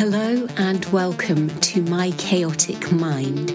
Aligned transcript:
Hello 0.00 0.46
and 0.56 0.86
welcome 0.86 1.50
to 1.60 1.82
My 1.82 2.12
Chaotic 2.12 2.90
Mind. 2.90 3.50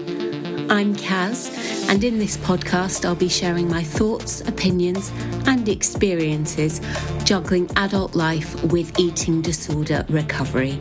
I'm 0.70 0.94
Kaz, 0.94 1.50
and 1.88 2.04
in 2.04 2.20
this 2.20 2.36
podcast, 2.36 3.04
I'll 3.04 3.16
be 3.16 3.28
sharing 3.28 3.68
my 3.68 3.82
thoughts, 3.82 4.42
opinions, 4.42 5.10
and 5.48 5.68
experiences 5.68 6.80
juggling 7.24 7.68
adult 7.74 8.14
life 8.14 8.62
with 8.62 8.96
eating 8.96 9.42
disorder 9.42 10.06
recovery. 10.08 10.78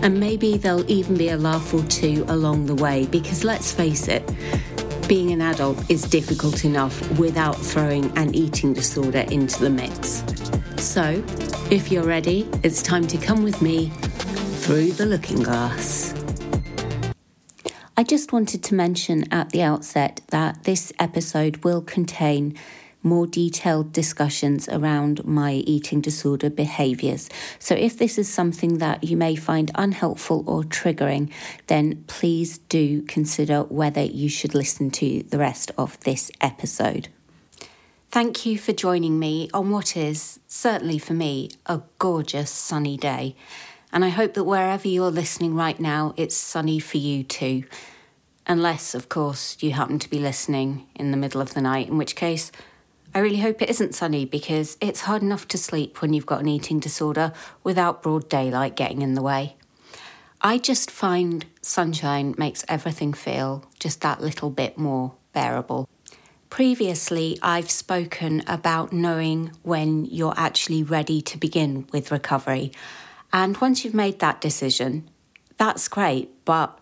And 0.00 0.18
maybe 0.18 0.56
there'll 0.56 0.90
even 0.90 1.18
be 1.18 1.28
a 1.28 1.36
laugh 1.36 1.74
or 1.74 1.82
two 1.82 2.24
along 2.28 2.64
the 2.64 2.74
way 2.74 3.04
because 3.04 3.44
let's 3.44 3.70
face 3.70 4.08
it, 4.08 4.26
being 5.06 5.32
an 5.32 5.42
adult 5.42 5.90
is 5.90 6.00
difficult 6.04 6.64
enough 6.64 7.18
without 7.18 7.58
throwing 7.58 8.06
an 8.16 8.34
eating 8.34 8.72
disorder 8.72 9.26
into 9.30 9.60
the 9.60 9.68
mix. 9.68 10.24
So, 10.78 11.22
if 11.70 11.92
you're 11.92 12.06
ready, 12.06 12.48
it's 12.62 12.80
time 12.80 13.06
to 13.08 13.18
come 13.18 13.42
with 13.42 13.60
me 13.60 13.92
through 14.64 14.92
the 14.92 15.04
looking 15.04 15.42
glass. 15.42 16.14
I 17.98 18.02
just 18.02 18.32
wanted 18.32 18.62
to 18.62 18.74
mention 18.74 19.30
at 19.30 19.50
the 19.50 19.62
outset 19.62 20.22
that 20.28 20.64
this 20.64 20.90
episode 20.98 21.62
will 21.64 21.82
contain 21.82 22.56
more 23.02 23.26
detailed 23.26 23.92
discussions 23.92 24.66
around 24.70 25.22
my 25.26 25.52
eating 25.52 26.00
disorder 26.00 26.48
behaviours. 26.48 27.28
So, 27.58 27.74
if 27.74 27.98
this 27.98 28.16
is 28.16 28.32
something 28.32 28.78
that 28.78 29.04
you 29.04 29.18
may 29.18 29.36
find 29.36 29.70
unhelpful 29.74 30.42
or 30.46 30.62
triggering, 30.62 31.30
then 31.66 32.02
please 32.06 32.56
do 32.56 33.02
consider 33.02 33.64
whether 33.64 34.02
you 34.02 34.30
should 34.30 34.54
listen 34.54 34.90
to 34.92 35.24
the 35.24 35.36
rest 35.36 35.72
of 35.76 36.00
this 36.00 36.30
episode. 36.40 37.08
Thank 38.10 38.46
you 38.46 38.56
for 38.56 38.72
joining 38.72 39.18
me 39.18 39.50
on 39.52 39.70
what 39.70 39.94
is, 39.94 40.40
certainly 40.46 40.96
for 40.96 41.12
me, 41.12 41.50
a 41.66 41.82
gorgeous 41.98 42.50
sunny 42.50 42.96
day. 42.96 43.36
And 43.94 44.04
I 44.04 44.08
hope 44.08 44.34
that 44.34 44.42
wherever 44.42 44.88
you're 44.88 45.12
listening 45.12 45.54
right 45.54 45.78
now, 45.78 46.14
it's 46.16 46.34
sunny 46.34 46.80
for 46.80 46.98
you 46.98 47.22
too. 47.22 47.62
Unless, 48.44 48.96
of 48.96 49.08
course, 49.08 49.56
you 49.60 49.70
happen 49.70 50.00
to 50.00 50.10
be 50.10 50.18
listening 50.18 50.88
in 50.96 51.12
the 51.12 51.16
middle 51.16 51.40
of 51.40 51.54
the 51.54 51.60
night, 51.60 51.88
in 51.88 51.96
which 51.96 52.16
case, 52.16 52.50
I 53.14 53.20
really 53.20 53.38
hope 53.38 53.62
it 53.62 53.70
isn't 53.70 53.94
sunny 53.94 54.24
because 54.24 54.76
it's 54.80 55.02
hard 55.02 55.22
enough 55.22 55.46
to 55.46 55.58
sleep 55.58 56.02
when 56.02 56.12
you've 56.12 56.26
got 56.26 56.40
an 56.40 56.48
eating 56.48 56.80
disorder 56.80 57.32
without 57.62 58.02
broad 58.02 58.28
daylight 58.28 58.74
getting 58.74 59.00
in 59.00 59.14
the 59.14 59.22
way. 59.22 59.54
I 60.40 60.58
just 60.58 60.90
find 60.90 61.46
sunshine 61.62 62.34
makes 62.36 62.64
everything 62.66 63.12
feel 63.12 63.64
just 63.78 64.00
that 64.00 64.20
little 64.20 64.50
bit 64.50 64.76
more 64.76 65.14
bearable. 65.32 65.88
Previously, 66.50 67.38
I've 67.42 67.70
spoken 67.70 68.42
about 68.48 68.92
knowing 68.92 69.52
when 69.62 70.04
you're 70.04 70.34
actually 70.36 70.82
ready 70.82 71.22
to 71.22 71.38
begin 71.38 71.86
with 71.92 72.10
recovery. 72.10 72.72
And 73.34 73.56
once 73.56 73.84
you've 73.84 73.94
made 73.94 74.20
that 74.20 74.40
decision, 74.40 75.10
that's 75.56 75.88
great, 75.88 76.44
but 76.44 76.78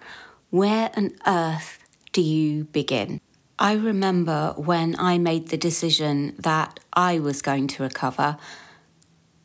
where 0.50 0.90
on 0.94 1.12
earth 1.26 1.78
do 2.12 2.20
you 2.20 2.64
begin? 2.64 3.22
I 3.58 3.72
remember 3.72 4.52
when 4.58 4.94
I 4.98 5.16
made 5.16 5.48
the 5.48 5.56
decision 5.56 6.34
that 6.38 6.78
I 6.92 7.20
was 7.20 7.40
going 7.40 7.68
to 7.68 7.82
recover, 7.82 8.36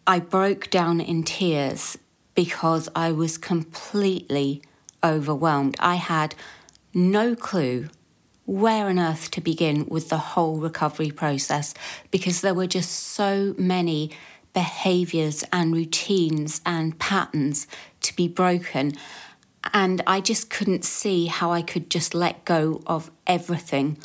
I 0.05 0.19
broke 0.19 0.69
down 0.69 0.99
in 0.99 1.23
tears 1.23 1.97
because 2.35 2.89
I 2.93 3.13
was 3.13 3.37
completely 3.37 4.61
overwhelmed. 5.01 5.77
I 5.79 5.95
had 5.95 6.35
no 6.93 7.35
clue 7.35 7.87
where 8.45 8.87
on 8.87 8.99
earth 8.99 9.31
to 9.31 9.39
begin 9.39 9.85
with 9.87 10.09
the 10.09 10.17
whole 10.17 10.57
recovery 10.57 11.11
process 11.11 11.73
because 12.11 12.41
there 12.41 12.53
were 12.53 12.67
just 12.67 12.91
so 12.91 13.55
many 13.57 14.11
behaviors 14.57 15.43
and 15.53 15.71
routines 15.71 16.61
and 16.65 16.97
patterns 16.97 17.67
to 18.01 18.11
be 18.15 18.27
broken. 18.27 18.91
And 19.71 20.01
I 20.07 20.19
just 20.19 20.49
couldn't 20.49 20.83
see 20.83 21.27
how 21.27 21.51
I 21.51 21.61
could 21.61 21.91
just 21.91 22.15
let 22.15 22.43
go 22.43 22.81
of 22.87 23.11
everything 23.27 23.99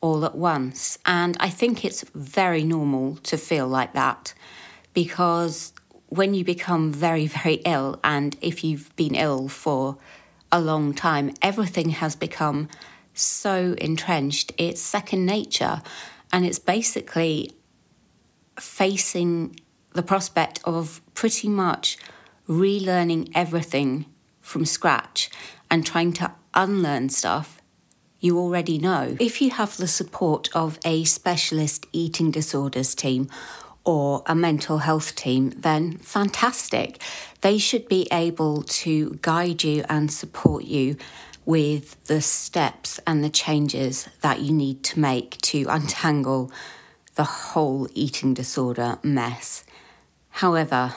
all 0.00 0.24
at 0.24 0.36
once. 0.36 0.96
And 1.04 1.36
I 1.40 1.50
think 1.50 1.84
it's 1.84 2.04
very 2.14 2.62
normal 2.62 3.16
to 3.24 3.36
feel 3.36 3.66
like 3.66 3.94
that 3.94 4.32
because 4.94 5.72
when 6.06 6.34
you 6.34 6.44
become 6.44 6.92
very, 6.92 7.26
very 7.26 7.60
ill, 7.64 7.98
and 8.04 8.36
if 8.40 8.62
you've 8.62 8.94
been 8.94 9.16
ill 9.16 9.48
for 9.48 9.98
a 10.52 10.60
long 10.60 10.94
time, 10.94 11.34
everything 11.42 11.88
has 11.90 12.14
become 12.14 12.68
so 13.12 13.74
entrenched. 13.78 14.52
It's 14.56 14.80
second 14.80 15.26
nature. 15.26 15.82
And 16.32 16.46
it's 16.46 16.60
basically 16.60 17.56
facing 18.56 19.58
the 19.96 20.02
prospect 20.02 20.60
of 20.64 21.00
pretty 21.14 21.48
much 21.48 21.98
relearning 22.48 23.30
everything 23.34 24.06
from 24.40 24.64
scratch 24.64 25.30
and 25.70 25.84
trying 25.84 26.12
to 26.12 26.30
unlearn 26.54 27.08
stuff 27.08 27.60
you 28.20 28.38
already 28.38 28.78
know. 28.78 29.16
If 29.20 29.42
you 29.42 29.50
have 29.50 29.76
the 29.76 29.86
support 29.86 30.48
of 30.54 30.78
a 30.84 31.04
specialist 31.04 31.86
eating 31.92 32.30
disorders 32.30 32.94
team 32.94 33.28
or 33.84 34.22
a 34.26 34.34
mental 34.34 34.78
health 34.78 35.14
team, 35.14 35.50
then 35.56 35.98
fantastic. 35.98 37.00
They 37.42 37.58
should 37.58 37.88
be 37.88 38.08
able 38.10 38.62
to 38.62 39.18
guide 39.22 39.62
you 39.64 39.84
and 39.88 40.10
support 40.10 40.64
you 40.64 40.96
with 41.44 42.02
the 42.04 42.20
steps 42.20 42.98
and 43.06 43.22
the 43.22 43.30
changes 43.30 44.08
that 44.22 44.40
you 44.40 44.52
need 44.52 44.82
to 44.82 44.98
make 44.98 45.38
to 45.42 45.66
untangle 45.68 46.50
the 47.14 47.24
whole 47.24 47.88
eating 47.94 48.34
disorder 48.34 48.98
mess. 49.02 49.64
However, 50.36 50.94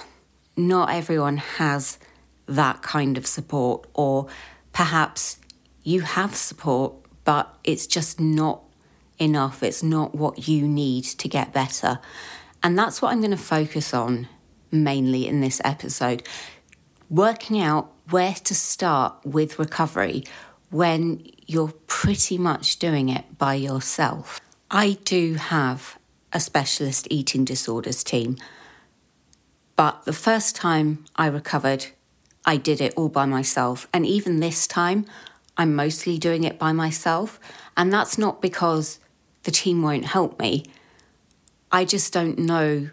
not 0.57 0.89
everyone 0.89 1.37
has 1.37 1.97
that 2.45 2.81
kind 2.81 3.17
of 3.17 3.25
support, 3.25 3.87
or 3.93 4.27
perhaps 4.73 5.37
you 5.81 6.01
have 6.01 6.35
support, 6.35 6.93
but 7.23 7.57
it's 7.63 7.87
just 7.87 8.19
not 8.19 8.61
enough. 9.17 9.63
It's 9.63 9.81
not 9.81 10.13
what 10.13 10.49
you 10.49 10.67
need 10.67 11.05
to 11.05 11.29
get 11.29 11.53
better. 11.53 11.99
And 12.61 12.77
that's 12.77 13.01
what 13.01 13.13
I'm 13.13 13.19
going 13.19 13.31
to 13.31 13.37
focus 13.37 13.93
on 13.93 14.27
mainly 14.71 15.25
in 15.25 15.39
this 15.39 15.61
episode 15.63 16.21
working 17.09 17.61
out 17.61 17.93
where 18.09 18.33
to 18.33 18.53
start 18.53 19.15
with 19.23 19.57
recovery 19.57 20.25
when 20.69 21.25
you're 21.47 21.73
pretty 21.87 22.37
much 22.37 22.77
doing 22.77 23.07
it 23.07 23.37
by 23.37 23.53
yourself. 23.53 24.41
I 24.69 24.97
do 25.05 25.35
have 25.35 25.97
a 26.33 26.41
specialist 26.41 27.07
eating 27.09 27.45
disorders 27.45 28.03
team, 28.03 28.35
but 29.79 30.03
the 30.03 30.11
first 30.11 30.57
time 30.57 31.05
I 31.15 31.27
recovered, 31.27 31.85
I 32.43 32.57
did 32.57 32.81
it 32.81 32.93
all 32.97 33.07
by 33.07 33.25
myself. 33.25 33.87
And 33.93 34.05
even 34.05 34.41
this 34.41 34.67
time, 34.67 35.05
I'm 35.55 35.73
mostly 35.73 36.17
doing 36.17 36.43
it 36.43 36.59
by 36.59 36.73
myself. 36.73 37.39
And 37.77 37.93
that's 37.93 38.17
not 38.17 38.41
because 38.41 38.99
the 39.43 39.51
team 39.51 39.81
won't 39.81 40.03
help 40.03 40.37
me. 40.37 40.65
I 41.71 41.85
just 41.85 42.11
don't 42.11 42.37
know 42.39 42.89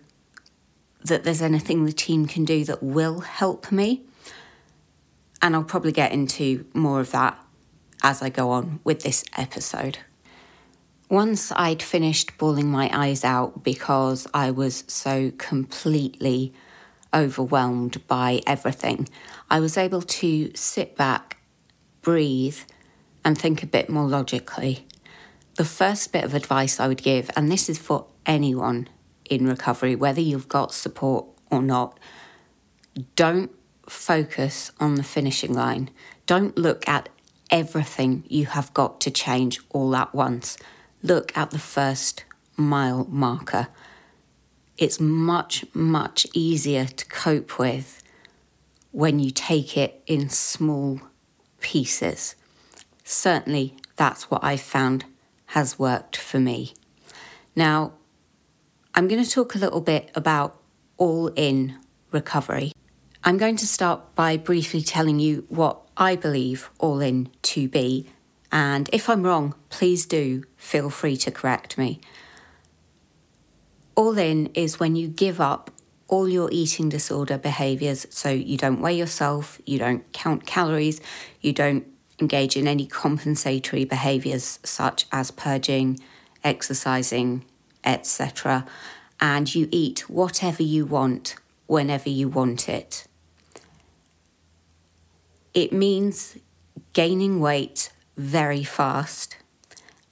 that 1.04 1.24
there's 1.24 1.42
anything 1.42 1.86
the 1.86 1.92
team 1.92 2.28
can 2.28 2.44
do 2.44 2.64
that 2.66 2.84
will 2.84 3.18
help 3.18 3.72
me. 3.72 4.02
And 5.42 5.56
I'll 5.56 5.64
probably 5.64 5.90
get 5.90 6.12
into 6.12 6.66
more 6.72 7.00
of 7.00 7.10
that 7.10 7.36
as 8.04 8.22
I 8.22 8.28
go 8.28 8.50
on 8.50 8.78
with 8.84 9.02
this 9.02 9.24
episode. 9.36 9.98
Once 11.08 11.50
I'd 11.56 11.82
finished 11.82 12.38
bawling 12.38 12.70
my 12.70 12.88
eyes 12.96 13.24
out 13.24 13.64
because 13.64 14.28
I 14.32 14.52
was 14.52 14.84
so 14.86 15.32
completely 15.36 16.52
overwhelmed 17.16 18.06
by 18.06 18.42
everything, 18.46 19.08
I 19.50 19.58
was 19.58 19.76
able 19.76 20.02
to 20.02 20.52
sit 20.54 20.96
back, 20.96 21.38
breathe, 22.02 22.58
and 23.24 23.36
think 23.36 23.62
a 23.62 23.66
bit 23.66 23.88
more 23.88 24.06
logically. 24.06 24.86
The 25.56 25.64
first 25.64 26.12
bit 26.12 26.24
of 26.24 26.34
advice 26.34 26.78
I 26.78 26.86
would 26.86 27.02
give, 27.02 27.30
and 27.34 27.50
this 27.50 27.68
is 27.68 27.78
for 27.78 28.06
anyone 28.26 28.88
in 29.30 29.48
recovery, 29.48 29.96
whether 29.96 30.20
you've 30.20 30.48
got 30.48 30.74
support 30.74 31.26
or 31.50 31.62
not, 31.62 31.98
don't 33.14 33.50
focus 33.88 34.70
on 34.78 34.96
the 34.96 35.02
finishing 35.02 35.52
line. 35.52 35.90
Don't 36.26 36.56
look 36.58 36.88
at 36.88 37.08
everything 37.50 38.24
you 38.28 38.46
have 38.46 38.74
got 38.74 39.00
to 39.00 39.10
change 39.10 39.60
all 39.70 39.94
at 39.96 40.14
once. 40.14 40.58
Look 41.02 41.36
at 41.36 41.50
the 41.50 41.58
first 41.58 42.24
mile 42.56 43.06
marker. 43.08 43.68
It's 44.78 45.00
much, 45.00 45.64
much 45.74 46.26
easier 46.34 46.84
to 46.84 47.06
cope 47.06 47.58
with 47.58 48.02
when 48.92 49.18
you 49.18 49.30
take 49.30 49.76
it 49.76 50.02
in 50.06 50.28
small 50.28 51.00
pieces. 51.60 52.34
Certainly, 53.02 53.76
that's 53.96 54.30
what 54.30 54.44
I've 54.44 54.60
found 54.60 55.06
has 55.46 55.78
worked 55.78 56.16
for 56.16 56.38
me. 56.38 56.74
Now, 57.54 57.94
I'm 58.94 59.08
going 59.08 59.22
to 59.22 59.30
talk 59.30 59.54
a 59.54 59.58
little 59.58 59.80
bit 59.80 60.10
about 60.14 60.60
all 60.98 61.28
in 61.28 61.78
recovery. 62.10 62.72
I'm 63.24 63.38
going 63.38 63.56
to 63.56 63.66
start 63.66 64.14
by 64.14 64.36
briefly 64.36 64.82
telling 64.82 65.18
you 65.18 65.46
what 65.48 65.80
I 65.96 66.16
believe 66.16 66.70
all 66.78 67.00
in 67.00 67.30
to 67.42 67.68
be, 67.68 68.10
and 68.52 68.90
if 68.92 69.08
I'm 69.08 69.22
wrong, 69.22 69.54
please 69.70 70.04
do 70.06 70.44
feel 70.56 70.90
free 70.90 71.16
to 71.18 71.30
correct 71.30 71.78
me. 71.78 72.00
All 73.96 74.18
in 74.18 74.46
is 74.54 74.78
when 74.78 74.94
you 74.94 75.08
give 75.08 75.40
up 75.40 75.70
all 76.08 76.28
your 76.28 76.48
eating 76.52 76.88
disorder 76.88 77.38
behaviors. 77.38 78.06
So 78.10 78.30
you 78.30 78.56
don't 78.56 78.80
weigh 78.80 78.96
yourself, 78.96 79.60
you 79.64 79.78
don't 79.78 80.10
count 80.12 80.46
calories, 80.46 81.00
you 81.40 81.52
don't 81.52 81.86
engage 82.20 82.56
in 82.56 82.68
any 82.68 82.86
compensatory 82.86 83.84
behaviors 83.84 84.58
such 84.62 85.06
as 85.12 85.30
purging, 85.30 85.98
exercising, 86.44 87.44
etc. 87.84 88.66
And 89.20 89.52
you 89.54 89.68
eat 89.70 90.08
whatever 90.10 90.62
you 90.62 90.86
want 90.86 91.36
whenever 91.66 92.08
you 92.08 92.28
want 92.28 92.68
it. 92.68 93.06
It 95.54 95.72
means 95.72 96.36
gaining 96.92 97.40
weight 97.40 97.90
very 98.16 98.62
fast 98.62 99.36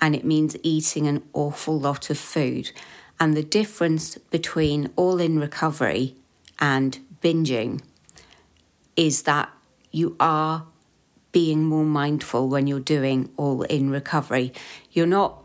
and 0.01 0.15
it 0.15 0.25
means 0.25 0.57
eating 0.63 1.07
an 1.07 1.23
awful 1.33 1.79
lot 1.79 2.11
of 2.11 2.19
food. 2.19 2.73
And 3.21 3.37
the 3.37 3.43
difference 3.43 4.19
between 4.19 4.91
all 4.97 5.21
in 5.21 5.39
recovery 5.39 6.17
and 6.59 6.99
binging 7.23 7.81
is 8.97 9.23
that 9.23 9.51
you 9.91 10.17
are 10.21 10.67
being 11.33 11.65
more 11.65 11.85
mindful 11.85 12.49
when 12.49 12.67
you're 12.67 12.81
doing 12.81 13.31
all 13.37 13.63
in 13.63 13.91
recovery. 13.91 14.53
You're 14.93 15.07
not 15.07 15.43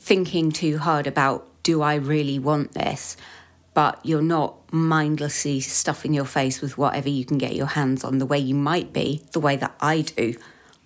thinking 0.00 0.50
too 0.50 0.78
hard 0.78 1.06
about, 1.06 1.48
do 1.62 1.80
I 1.80 1.94
really 1.94 2.38
want 2.38 2.72
this? 2.72 3.16
But 3.74 4.00
you're 4.02 4.20
not 4.20 4.56
mindlessly 4.72 5.60
stuffing 5.60 6.12
your 6.12 6.24
face 6.24 6.60
with 6.60 6.76
whatever 6.76 7.08
you 7.08 7.24
can 7.24 7.38
get 7.38 7.54
your 7.54 7.66
hands 7.66 8.04
on 8.04 8.18
the 8.18 8.26
way 8.26 8.38
you 8.38 8.54
might 8.54 8.92
be, 8.92 9.22
the 9.32 9.40
way 9.40 9.56
that 9.56 9.74
I 9.80 10.00
do 10.00 10.34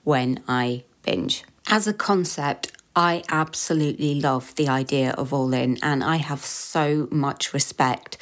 when 0.04 0.42
I 0.46 0.84
binge. 1.02 1.44
As 1.68 1.88
a 1.88 1.94
concept, 1.94 2.72
I 2.96 3.22
absolutely 3.28 4.20
love 4.20 4.54
the 4.54 4.68
idea 4.68 5.12
of 5.12 5.32
all 5.32 5.52
in, 5.52 5.78
and 5.82 6.02
I 6.02 6.16
have 6.16 6.44
so 6.44 7.06
much 7.12 7.52
respect 7.52 8.16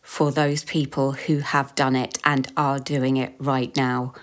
for 0.00 0.30
those 0.30 0.64
people 0.64 1.12
who 1.12 1.40
have 1.40 1.74
done 1.74 1.96
it 1.96 2.18
and 2.24 2.50
are 2.56 2.78
doing 2.78 3.16
it 3.16 3.34
right 3.38 3.76
now 3.76 4.14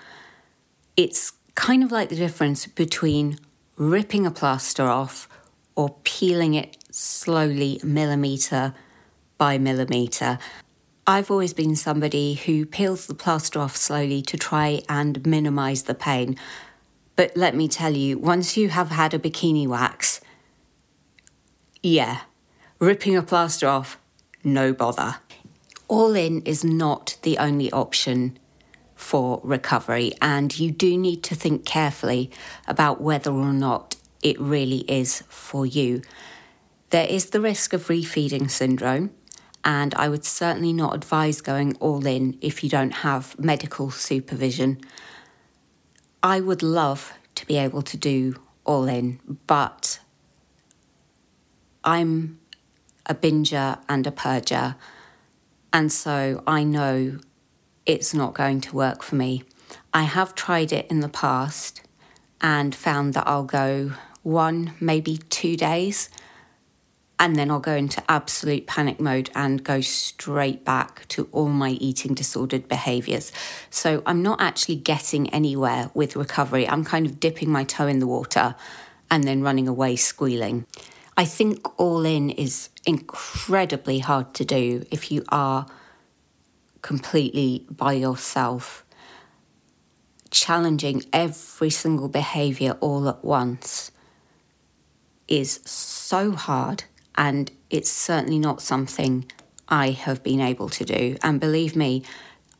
it's 0.95 1.33
kind 1.55 1.83
of 1.83 1.91
like 1.91 2.09
the 2.09 2.15
difference 2.15 2.67
between 2.67 3.37
ripping 3.77 4.25
a 4.25 4.31
plaster 4.31 4.83
off 4.83 5.27
or 5.75 5.95
peeling 6.03 6.53
it 6.53 6.77
slowly, 6.91 7.79
millimetre 7.83 8.75
by 9.37 9.57
millimetre. 9.57 10.37
I've 11.07 11.31
always 11.31 11.53
been 11.53 11.75
somebody 11.75 12.35
who 12.35 12.65
peels 12.65 13.07
the 13.07 13.15
plaster 13.15 13.59
off 13.59 13.75
slowly 13.75 14.21
to 14.23 14.37
try 14.37 14.81
and 14.87 15.25
minimise 15.25 15.83
the 15.83 15.95
pain. 15.95 16.37
But 17.15 17.37
let 17.37 17.55
me 17.55 17.67
tell 17.67 17.95
you, 17.95 18.17
once 18.17 18.57
you 18.57 18.69
have 18.69 18.89
had 18.89 19.13
a 19.13 19.19
bikini 19.19 19.67
wax, 19.67 20.19
yeah, 21.81 22.21
ripping 22.79 23.15
a 23.15 23.21
plaster 23.21 23.67
off, 23.67 23.99
no 24.43 24.73
bother. 24.73 25.17
All 25.87 26.15
in 26.15 26.41
is 26.41 26.63
not 26.63 27.17
the 27.21 27.37
only 27.37 27.71
option 27.71 28.37
for 28.95 29.41
recovery, 29.43 30.13
and 30.21 30.57
you 30.57 30.71
do 30.71 30.97
need 30.97 31.23
to 31.23 31.35
think 31.35 31.65
carefully 31.65 32.31
about 32.67 33.01
whether 33.01 33.31
or 33.31 33.53
not 33.53 33.95
it 34.21 34.39
really 34.39 34.79
is 34.89 35.23
for 35.27 35.65
you. 35.65 36.01
There 36.89 37.07
is 37.07 37.27
the 37.27 37.41
risk 37.41 37.73
of 37.73 37.87
refeeding 37.87 38.49
syndrome, 38.49 39.11
and 39.63 39.93
I 39.95 40.09
would 40.09 40.25
certainly 40.25 40.73
not 40.73 40.95
advise 40.95 41.41
going 41.41 41.75
all 41.77 42.05
in 42.05 42.37
if 42.41 42.63
you 42.63 42.69
don't 42.69 42.91
have 42.91 43.37
medical 43.37 43.91
supervision. 43.91 44.79
I 46.25 46.39
would 46.39 46.63
love 46.63 47.13
to 47.35 47.45
be 47.45 47.57
able 47.57 47.81
to 47.81 47.97
do 47.97 48.39
all 48.63 48.87
in, 48.87 49.19
but 49.45 49.99
I'm 51.83 52.39
a 53.05 53.13
binger 53.13 53.79
and 53.89 54.07
a 54.07 54.11
purger, 54.11 54.75
and 55.73 55.91
so 55.91 56.41
I 56.47 56.63
know 56.63 57.19
it's 57.85 58.13
not 58.13 58.33
going 58.33 58.61
to 58.61 58.75
work 58.75 59.03
for 59.03 59.15
me. 59.15 59.43
I 59.93 60.03
have 60.03 60.33
tried 60.33 60.71
it 60.71 60.89
in 60.89 61.01
the 61.01 61.09
past 61.09 61.81
and 62.39 62.73
found 62.73 63.13
that 63.15 63.27
I'll 63.27 63.43
go 63.43 63.91
one, 64.21 64.75
maybe 64.79 65.17
two 65.17 65.57
days, 65.57 66.09
and 67.19 67.35
then 67.35 67.51
I'll 67.51 67.59
go 67.59 67.75
into 67.75 68.03
absolute 68.09 68.67
panic 68.67 68.99
mode 68.99 69.29
and 69.35 69.63
go 69.63 69.81
straight 69.81 70.65
back 70.65 71.07
to 71.09 71.29
all 71.31 71.49
my 71.49 71.71
eating 71.71 72.13
disordered 72.13 72.67
behaviors. 72.67 73.31
So 73.69 74.03
I'm 74.05 74.21
not 74.21 74.41
actually 74.41 74.75
getting 74.75 75.29
anywhere 75.29 75.89
with 75.93 76.15
recovery. 76.15 76.67
I'm 76.67 76.83
kind 76.83 77.05
of 77.05 77.19
dipping 77.19 77.49
my 77.49 77.63
toe 77.63 77.87
in 77.87 77.99
the 77.99 78.07
water 78.07 78.55
and 79.09 79.23
then 79.23 79.41
running 79.41 79.67
away 79.67 79.95
squealing. 79.95 80.65
I 81.15 81.25
think 81.25 81.79
all 81.79 82.05
in 82.05 82.31
is 82.31 82.69
incredibly 82.85 83.99
hard 83.99 84.33
to 84.35 84.45
do 84.45 84.85
if 84.89 85.11
you 85.11 85.23
are 85.29 85.67
completely 86.81 87.65
by 87.69 87.93
yourself, 87.93 88.83
challenging 90.31 91.03
every 91.13 91.69
single 91.69 92.09
behavior 92.09 92.77
all 92.81 93.07
at 93.07 93.23
once 93.23 93.91
is 95.27 95.61
so 95.63 96.31
hard, 96.31 96.83
and 97.15 97.51
it's 97.69 97.91
certainly 97.91 98.39
not 98.39 98.61
something 98.61 99.25
I 99.67 99.91
have 99.91 100.23
been 100.23 100.39
able 100.39 100.69
to 100.69 100.85
do. 100.85 101.17
And 101.23 101.39
believe 101.39 101.75
me, 101.75 102.03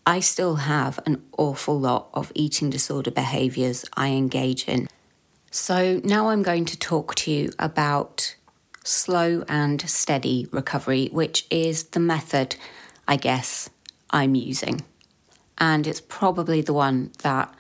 I 0.05 0.19
still 0.19 0.55
have 0.55 0.99
an 1.05 1.23
awful 1.37 1.79
lot 1.79 2.09
of 2.13 2.31
eating 2.35 2.69
disorder 2.69 3.11
behaviors 3.11 3.85
I 3.95 4.09
engage 4.09 4.67
in. 4.67 4.87
So 5.51 6.01
now 6.03 6.29
I'm 6.29 6.43
going 6.43 6.65
to 6.65 6.79
talk 6.79 7.15
to 7.15 7.31
you 7.31 7.51
about 7.59 8.35
slow 8.83 9.43
and 9.47 9.87
steady 9.89 10.47
recovery, 10.51 11.09
which 11.11 11.45
is 11.49 11.85
the 11.85 11.99
method, 11.99 12.55
I 13.07 13.15
guess, 13.15 13.69
I'm 14.09 14.35
using. 14.35 14.81
And 15.57 15.87
it's 15.87 16.01
probably 16.01 16.61
the 16.61 16.73
one 16.73 17.11
that 17.21 17.53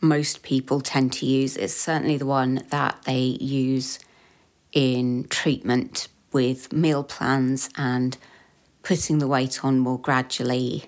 most 0.00 0.42
people 0.42 0.80
tend 0.80 1.12
to 1.14 1.26
use. 1.26 1.56
It's 1.56 1.74
certainly 1.74 2.16
the 2.16 2.26
one 2.26 2.64
that 2.70 3.02
they 3.04 3.38
use 3.40 3.98
in 4.76 5.24
treatment 5.30 6.06
with 6.32 6.70
meal 6.70 7.02
plans 7.02 7.70
and 7.78 8.18
putting 8.82 9.18
the 9.18 9.26
weight 9.26 9.64
on 9.64 9.78
more 9.78 9.98
gradually. 9.98 10.84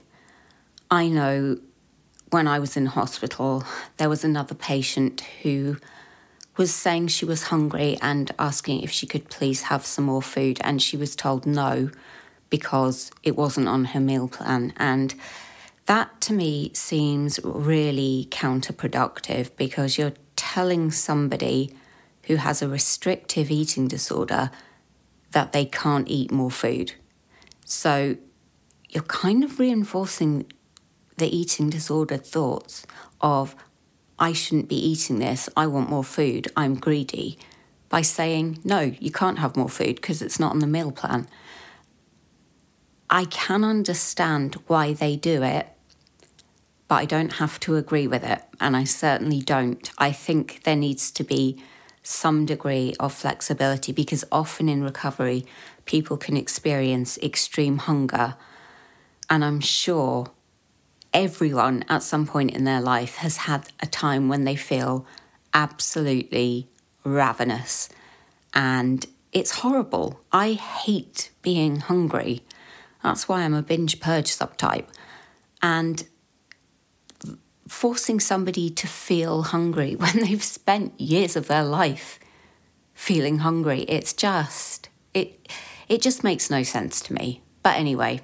I 0.91 1.09
know 1.09 1.57
when 2.29 2.47
I 2.47 2.59
was 2.59 2.77
in 2.77 2.85
hospital, 2.85 3.65
there 3.97 4.11
was 4.11 4.25
another 4.25 4.55
patient 4.55 5.23
who 5.43 5.79
was 6.59 6.75
saying 6.75 7.07
she 7.07 7.25
was 7.25 7.45
hungry 7.45 7.97
and 8.03 8.31
asking 8.39 8.83
if 8.83 8.91
she 8.91 9.07
could 9.07 9.31
please 9.31 9.63
have 9.63 9.87
some 9.87 10.05
more 10.05 10.21
food, 10.21 10.59
and 10.63 10.83
she 10.83 10.99
was 10.99 11.17
told 11.17 11.47
no 11.47 11.91
because 12.51 13.11
it 13.23 13.37
wasn't 13.37 13.69
on 13.69 13.87
her 13.87 14.01
meal 14.01 14.29
plan. 14.29 14.75
And 14.77 15.15
that 15.87 16.21
to 16.23 16.35
me 16.35 16.73
seems 16.75 17.41
really 17.43 18.29
counterproductive 18.31 19.51
because 19.57 19.97
you're 19.97 20.13
telling 20.37 20.91
somebody 20.91 21.75
who 22.29 22.37
has 22.37 22.63
a 22.63 22.69
restrictive 22.69 23.51
eating 23.51 23.89
disorder 23.89 24.51
that 25.33 25.53
they 25.53 25.65
can't 25.65 26.09
eat 26.09 26.31
more 26.31 26.51
food. 26.51 26.93
So 27.65 28.17
you're 28.89 29.03
kind 29.03 29.43
of 29.43 29.59
reinforcing 29.59 30.47
the 31.17 31.35
eating 31.37 31.71
disorder 31.71 32.19
thoughts 32.19 32.87
of, 33.21 33.57
I 34.19 34.33
shouldn't 34.33 34.69
be 34.69 34.77
eating 34.77 35.19
this, 35.19 35.49
I 35.57 35.67
want 35.67 35.91
more 35.91 36.05
food, 36.05 36.49
I'm 36.55 36.77
greedy, 36.77 37.39
by 37.89 38.03
saying, 38.03 38.61
no, 38.63 38.81
you 38.81 39.11
can't 39.11 39.39
have 39.39 39.57
more 39.57 39.71
food 39.71 39.97
because 39.97 40.21
it's 40.21 40.39
not 40.39 40.53
on 40.53 40.59
the 40.59 40.67
meal 40.67 40.93
plan. 40.93 41.29
I 43.09 43.25
can 43.25 43.65
understand 43.65 44.57
why 44.67 44.93
they 44.93 45.17
do 45.17 45.43
it, 45.43 45.69
but 46.89 46.97
I 46.97 47.05
don't 47.07 47.35
have 47.35 47.59
to 47.61 47.77
agree 47.77 48.07
with 48.07 48.23
it. 48.23 48.43
And 48.61 48.77
I 48.77 48.85
certainly 48.85 49.41
don't. 49.41 49.91
I 49.97 50.13
think 50.13 50.65
there 50.65 50.77
needs 50.77 51.11
to 51.13 51.25
be 51.25 51.63
some 52.09 52.47
degree 52.47 52.95
of 52.99 53.13
flexibility 53.13 53.93
because 53.93 54.25
often 54.33 54.67
in 54.67 54.83
recovery, 54.83 55.45
people 55.85 56.17
can 56.17 56.39
experience 56.39 57.19
extreme 57.19 57.77
hunger. 57.77 58.35
And 59.29 59.45
I'm 59.45 59.61
sure 59.61 60.31
everyone 61.13 61.85
at 61.87 62.03
some 62.03 62.27
point 62.27 62.53
in 62.53 62.65
their 62.65 62.81
life 62.81 63.17
has 63.17 63.37
had 63.39 63.69
a 63.81 63.87
time 63.87 64.29
when 64.29 64.45
they 64.45 64.57
feel 64.57 65.07
absolutely 65.53 66.67
ravenous. 67.05 67.91
And 68.55 69.07
it's 69.31 69.61
horrible. 69.61 70.21
I 70.33 70.53
hate 70.53 71.31
being 71.43 71.81
hungry. 71.81 72.43
That's 73.03 73.29
why 73.29 73.43
I'm 73.43 73.55
a 73.55 73.63
binge 73.63 74.01
purge 74.01 74.31
subtype. 74.35 74.87
And 75.61 76.07
forcing 77.69 78.19
somebody 78.19 78.71
to 78.71 78.87
feel 78.87 79.43
hungry 79.45 79.95
when 79.97 80.21
they've 80.21 80.43
spent 80.43 81.01
years 81.01 81.37
of 81.37 81.49
their 81.49 81.65
life 81.65 82.19
feeling 82.95 83.39
hungry, 83.39 83.83
it's 83.83 84.13
just 84.13 84.89
it 85.15 85.49
it 85.89 86.03
just 86.03 86.25
makes 86.25 86.51
no 86.51 86.63
sense 86.63 87.01
to 87.03 87.15
me. 87.15 87.43
But 87.63 87.77
anyway, 87.77 88.21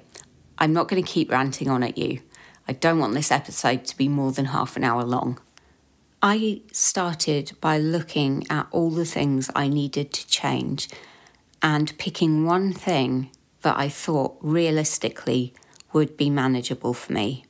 I'm 0.57 0.73
not 0.73 0.87
going 0.87 1.03
to 1.03 1.09
keep 1.09 1.31
ranting 1.31 1.69
on 1.69 1.83
at 1.83 1.97
you. 1.97 2.21
I 2.67 2.73
don't 2.73 2.99
want 2.99 3.13
this 3.13 3.31
episode 3.31 3.85
to 3.85 3.97
be 3.97 4.07
more 4.07 4.31
than 4.31 4.45
half 4.45 4.75
an 4.75 4.83
hour 4.83 5.03
long. 5.03 5.39
I 6.21 6.61
started 6.71 7.51
by 7.61 7.77
looking 7.77 8.45
at 8.49 8.67
all 8.71 8.89
the 8.89 9.05
things 9.05 9.51
I 9.55 9.67
needed 9.67 10.11
to 10.13 10.27
change 10.27 10.89
and 11.61 11.97
picking 11.97 12.45
one 12.45 12.73
thing 12.73 13.29
that 13.61 13.77
I 13.77 13.89
thought 13.89 14.37
realistically 14.41 15.53
would 15.93 16.17
be 16.17 16.29
manageable 16.29 16.93
for 16.93 17.13
me. 17.13 17.45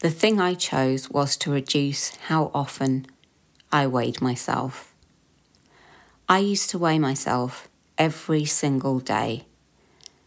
The 0.00 0.10
thing 0.10 0.40
I 0.40 0.54
chose 0.54 1.10
was 1.10 1.36
to 1.38 1.50
reduce 1.50 2.14
how 2.28 2.52
often 2.54 3.06
I 3.72 3.88
weighed 3.88 4.20
myself. 4.20 4.94
I 6.28 6.38
used 6.38 6.70
to 6.70 6.78
weigh 6.78 7.00
myself 7.00 7.68
every 7.96 8.44
single 8.44 9.00
day, 9.00 9.46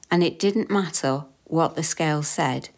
and 0.10 0.24
it 0.24 0.40
didn't 0.40 0.70
matter 0.70 1.24
what 1.46 1.76
the 1.76 1.84
scale 1.84 2.22
said. 2.22 2.70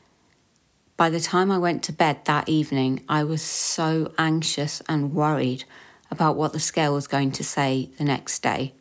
By 0.95 1.09
the 1.09 1.19
time 1.19 1.51
I 1.51 1.57
went 1.57 1.81
to 1.83 1.91
bed 1.91 2.25
that 2.25 2.47
evening, 2.47 3.03
I 3.09 3.23
was 3.23 3.41
so 3.41 4.13
anxious 4.19 4.83
and 4.87 5.15
worried 5.15 5.63
about 6.11 6.35
what 6.35 6.53
the 6.53 6.59
scale 6.59 6.93
was 6.93 7.07
going 7.07 7.31
to 7.31 7.43
say 7.43 7.89
the 7.97 8.03
next 8.03 8.43
day. 8.43 8.73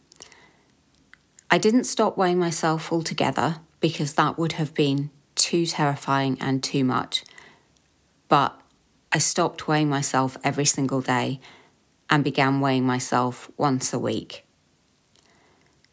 I 1.51 1.57
didn't 1.57 1.85
stop 1.85 2.19
weighing 2.19 2.39
myself 2.39 2.93
altogether 2.93 3.57
because 3.81 4.15
that 4.15 4.39
would 4.39 4.53
have 4.53 4.75
been 4.75 5.09
too 5.35 5.65
terrifying 5.65 6.37
and 6.43 6.63
too 6.63 6.85
much. 6.85 7.25
But 8.33 8.59
I 9.13 9.19
stopped 9.19 9.69
weighing 9.69 9.91
myself 9.91 10.39
every 10.43 10.65
single 10.65 11.03
day 11.03 11.39
and 12.09 12.25
began 12.25 12.61
weighing 12.61 12.87
myself 12.87 13.51
once 13.59 13.93
a 13.93 13.99
week. 13.99 14.47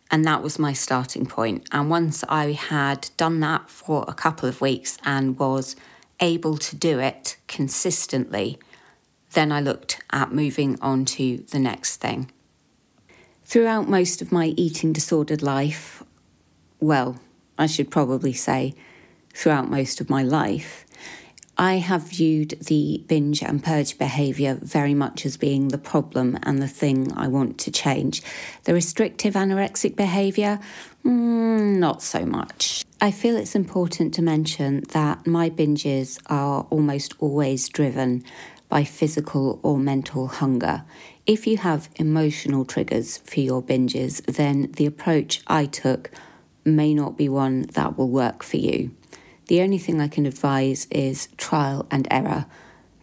And 0.10 0.24
that 0.24 0.42
was 0.42 0.58
my 0.58 0.72
starting 0.72 1.26
point. 1.26 1.68
And 1.74 1.90
once 1.90 2.24
I 2.30 2.54
had 2.54 3.10
done 3.18 3.42
that 3.42 3.70
for 3.70 4.06
a 4.08 4.14
couple 4.14 4.48
of 4.48 4.62
weeks 4.62 4.98
and 5.04 5.38
was 5.38 5.76
able 6.22 6.56
to 6.60 6.78
do 6.78 6.98
it 7.00 7.36
consistently, 7.50 8.58
then 9.34 9.52
I 9.52 9.60
looked 9.60 10.02
at 10.10 10.32
moving 10.32 10.80
on 10.82 11.04
to 11.20 11.44
the 11.52 11.60
next 11.60 11.98
thing. 11.98 12.32
Throughout 13.44 13.90
most 13.90 14.22
of 14.22 14.32
my 14.32 14.54
eating 14.56 14.94
disordered 14.94 15.42
life, 15.42 16.04
well, 16.80 17.20
I 17.58 17.66
should 17.66 17.92
probably 17.92 18.32
say 18.32 18.76
throughout 19.34 19.70
most 19.70 20.00
of 20.00 20.10
my 20.10 20.24
life, 20.24 20.86
I 21.60 21.80
have 21.80 22.04
viewed 22.04 22.52
the 22.62 23.04
binge 23.10 23.44
and 23.44 23.62
purge 23.62 23.98
behaviour 23.98 24.58
very 24.62 24.94
much 24.94 25.26
as 25.26 25.36
being 25.36 25.68
the 25.68 25.78
problem 25.78 26.40
and 26.44 26.62
the 26.62 26.70
thing 26.70 27.12
I 27.18 27.28
want 27.28 27.58
to 27.60 27.70
change. 27.70 28.24
The 28.64 28.74
restrictive 28.74 29.34
anorexic 29.34 29.98
behaviour, 29.98 30.62
mm, 31.04 31.78
not 31.78 32.02
so 32.02 32.26
much. 32.26 32.86
I 33.02 33.12
feel 33.12 33.36
it's 33.36 33.56
important 33.56 34.14
to 34.14 34.22
mention 34.22 34.86
that 34.94 35.28
my 35.28 35.50
binges 35.50 36.18
are 36.28 36.66
almost 36.70 37.14
always 37.20 37.68
driven 37.68 38.24
by 38.70 38.86
physical 38.86 39.60
or 39.62 39.78
mental 39.78 40.28
hunger. 40.28 40.86
If 41.26 41.46
you 41.46 41.58
have 41.58 41.90
emotional 41.98 42.64
triggers 42.64 43.18
for 43.18 43.42
your 43.42 43.62
binges, 43.62 44.26
then 44.34 44.72
the 44.78 44.86
approach 44.86 45.42
I 45.46 45.66
took 45.66 46.10
may 46.64 46.94
not 46.94 47.18
be 47.18 47.28
one 47.28 47.64
that 47.74 47.98
will 47.98 48.10
work 48.10 48.44
for 48.44 48.56
you. 48.56 48.92
The 49.50 49.62
only 49.62 49.80
thing 49.80 50.00
I 50.00 50.08
can 50.08 50.28
advise 50.28 50.86
is 50.92 51.28
trial 51.36 51.88
and 51.90 52.08
error. 52.12 52.46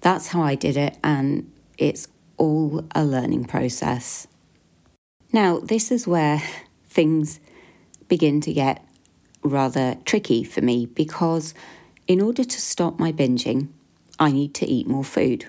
That's 0.01 0.29
how 0.29 0.43
I 0.43 0.55
did 0.55 0.77
it, 0.77 0.97
and 1.03 1.51
it's 1.77 2.07
all 2.37 2.85
a 2.95 3.05
learning 3.05 3.47
process. 3.47 4.29
Now, 5.33 5.59
this 5.59 5.91
is 5.91 6.07
where 6.07 6.41
things 6.89 7.41
begin 8.07 8.41
to 8.43 8.53
get 8.53 8.85
rather 9.43 9.97
tricky 10.05 10.45
for 10.45 10.61
me 10.61 10.87
because 10.87 11.53
in 12.07 12.21
order 12.21 12.45
to 12.45 12.61
stop 12.61 13.01
my 13.01 13.11
binging, 13.11 13.71
I 14.21 14.31
need 14.31 14.55
to 14.55 14.67
eat 14.67 14.87
more 14.87 15.03
food. 15.03 15.47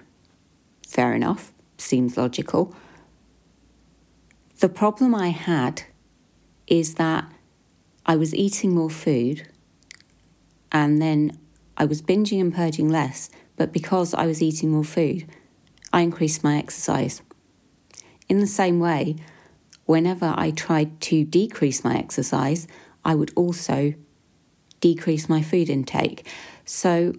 Fair 0.88 1.14
enough, 1.14 1.54
seems 1.78 2.18
logical. 2.18 2.76
The 4.62 4.70
problem 4.70 5.14
I 5.14 5.30
had 5.30 5.84
is 6.66 6.96
that 6.96 7.32
I 8.04 8.16
was 8.16 8.34
eating 8.34 8.74
more 8.74 8.90
food 8.90 9.48
and 10.72 11.02
then 11.02 11.38
I 11.78 11.86
was 11.86 12.02
binging 12.02 12.42
and 12.42 12.54
purging 12.54 12.90
less, 12.90 13.30
but 13.56 13.72
because 13.72 14.14
I 14.14 14.26
was 14.26 14.42
eating 14.42 14.72
more 14.72 14.84
food, 14.84 15.26
I 15.94 16.02
increased 16.02 16.44
my 16.44 16.58
exercise. 16.58 17.22
In 18.28 18.40
the 18.40 18.48
same 18.48 18.80
way, 18.80 19.16
whenever 19.86 20.34
I 20.36 20.52
tried 20.52 21.00
to 21.02 21.24
decrease 21.24 21.84
my 21.84 21.98
exercise, 21.98 22.68
I 23.06 23.16
would 23.16 23.32
also 23.36 23.94
decrease 24.82 25.30
my 25.30 25.42
food 25.42 25.70
intake. 25.70 26.28
So 26.66 27.14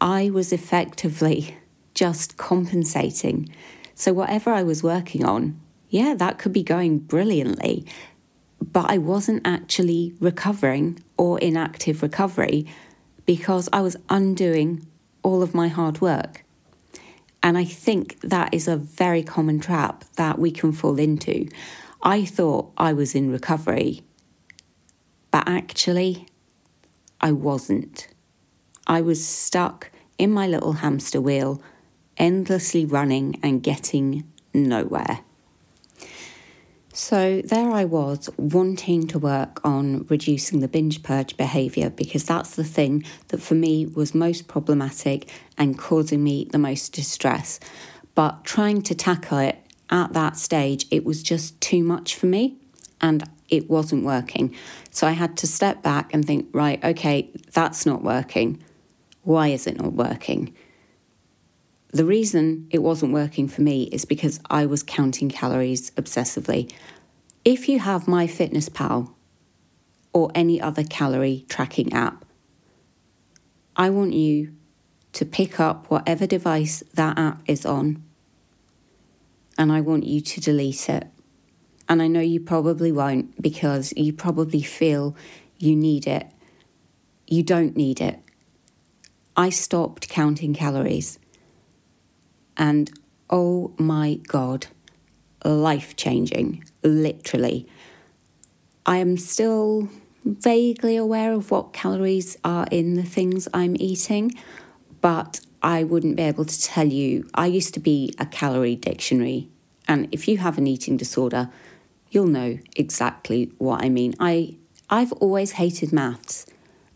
I 0.00 0.30
was 0.30 0.52
effectively 0.52 1.56
just 1.94 2.36
compensating. 2.36 3.48
So 3.94 4.12
whatever 4.12 4.50
I 4.50 4.62
was 4.62 4.82
working 4.82 5.24
on, 5.24 5.60
yeah, 5.90 6.14
that 6.14 6.38
could 6.38 6.52
be 6.52 6.64
going 6.64 6.98
brilliantly, 6.98 7.86
but 8.60 8.90
I 8.90 8.98
wasn't 8.98 9.46
actually 9.46 10.14
recovering 10.18 10.98
or 11.16 11.38
in 11.38 11.56
active 11.56 12.02
recovery 12.02 12.66
because 13.26 13.68
I 13.72 13.80
was 13.80 13.96
undoing 14.08 14.86
all 15.22 15.42
of 15.42 15.54
my 15.54 15.68
hard 15.68 16.00
work. 16.00 16.44
And 17.42 17.58
I 17.58 17.64
think 17.64 18.20
that 18.20 18.54
is 18.54 18.68
a 18.68 18.76
very 18.76 19.22
common 19.22 19.60
trap 19.60 20.04
that 20.16 20.38
we 20.38 20.50
can 20.50 20.72
fall 20.72 20.98
into. 20.98 21.48
I 22.02 22.24
thought 22.24 22.72
I 22.76 22.92
was 22.92 23.14
in 23.14 23.30
recovery, 23.30 24.02
but 25.30 25.48
actually, 25.48 26.26
I 27.20 27.32
wasn't. 27.32 28.08
I 28.86 29.00
was 29.00 29.26
stuck 29.26 29.90
in 30.18 30.30
my 30.30 30.46
little 30.46 30.74
hamster 30.74 31.20
wheel, 31.20 31.62
endlessly 32.16 32.84
running 32.84 33.40
and 33.42 33.62
getting 33.62 34.30
nowhere. 34.52 35.20
So 36.96 37.42
there 37.42 37.72
I 37.72 37.86
was 37.86 38.30
wanting 38.36 39.08
to 39.08 39.18
work 39.18 39.60
on 39.64 40.06
reducing 40.08 40.60
the 40.60 40.68
binge 40.68 41.02
purge 41.02 41.36
behaviour 41.36 41.90
because 41.90 42.22
that's 42.22 42.54
the 42.54 42.62
thing 42.62 43.04
that 43.28 43.42
for 43.42 43.56
me 43.56 43.84
was 43.84 44.14
most 44.14 44.46
problematic 44.46 45.28
and 45.58 45.76
causing 45.76 46.22
me 46.22 46.46
the 46.52 46.58
most 46.58 46.92
distress. 46.92 47.58
But 48.14 48.44
trying 48.44 48.82
to 48.82 48.94
tackle 48.94 49.38
it 49.38 49.58
at 49.90 50.12
that 50.12 50.36
stage, 50.36 50.86
it 50.92 51.04
was 51.04 51.24
just 51.24 51.60
too 51.60 51.82
much 51.82 52.14
for 52.14 52.26
me 52.26 52.58
and 53.00 53.28
it 53.48 53.68
wasn't 53.68 54.04
working. 54.04 54.54
So 54.92 55.08
I 55.08 55.12
had 55.12 55.36
to 55.38 55.48
step 55.48 55.82
back 55.82 56.14
and 56.14 56.24
think, 56.24 56.46
right, 56.52 56.82
okay, 56.84 57.28
that's 57.52 57.84
not 57.84 58.04
working. 58.04 58.62
Why 59.22 59.48
is 59.48 59.66
it 59.66 59.78
not 59.78 59.94
working? 59.94 60.54
The 61.94 62.04
reason 62.04 62.66
it 62.72 62.80
wasn't 62.82 63.12
working 63.12 63.46
for 63.46 63.62
me 63.62 63.84
is 63.84 64.04
because 64.04 64.40
I 64.50 64.66
was 64.66 64.82
counting 64.82 65.28
calories 65.28 65.92
obsessively. 65.92 66.72
If 67.44 67.68
you 67.68 67.78
have 67.78 68.06
MyFitnessPal 68.06 69.14
or 70.12 70.32
any 70.34 70.60
other 70.60 70.82
calorie 70.82 71.46
tracking 71.48 71.92
app, 71.92 72.24
I 73.76 73.90
want 73.90 74.12
you 74.12 74.56
to 75.12 75.24
pick 75.24 75.60
up 75.60 75.88
whatever 75.88 76.26
device 76.26 76.82
that 76.94 77.16
app 77.16 77.42
is 77.46 77.64
on 77.64 78.02
and 79.56 79.70
I 79.70 79.80
want 79.80 80.04
you 80.04 80.20
to 80.20 80.40
delete 80.40 80.88
it. 80.88 81.06
And 81.88 82.02
I 82.02 82.08
know 82.08 82.18
you 82.18 82.40
probably 82.40 82.90
won't 82.90 83.40
because 83.40 83.92
you 83.96 84.12
probably 84.12 84.62
feel 84.62 85.14
you 85.60 85.76
need 85.76 86.08
it. 86.08 86.26
You 87.28 87.44
don't 87.44 87.76
need 87.76 88.00
it. 88.00 88.18
I 89.36 89.50
stopped 89.50 90.08
counting 90.08 90.54
calories. 90.54 91.20
And 92.56 92.90
oh 93.30 93.74
my 93.78 94.20
God, 94.26 94.66
life 95.44 95.96
changing, 95.96 96.64
literally. 96.82 97.66
I 98.86 98.98
am 98.98 99.16
still 99.16 99.88
vaguely 100.24 100.96
aware 100.96 101.32
of 101.32 101.50
what 101.50 101.72
calories 101.72 102.36
are 102.44 102.66
in 102.70 102.94
the 102.94 103.02
things 103.02 103.48
I'm 103.52 103.76
eating, 103.78 104.32
but 105.00 105.40
I 105.62 105.84
wouldn't 105.84 106.16
be 106.16 106.22
able 106.22 106.44
to 106.44 106.62
tell 106.62 106.86
you. 106.86 107.28
I 107.34 107.46
used 107.46 107.74
to 107.74 107.80
be 107.80 108.14
a 108.18 108.26
calorie 108.26 108.76
dictionary, 108.76 109.48
and 109.88 110.08
if 110.12 110.28
you 110.28 110.38
have 110.38 110.58
an 110.58 110.66
eating 110.66 110.96
disorder, 110.96 111.50
you'll 112.10 112.26
know 112.26 112.58
exactly 112.76 113.50
what 113.58 113.82
I 113.82 113.88
mean. 113.88 114.14
I 114.20 114.56
I've 114.90 115.12
always 115.14 115.52
hated 115.52 115.92
maths, 115.92 116.46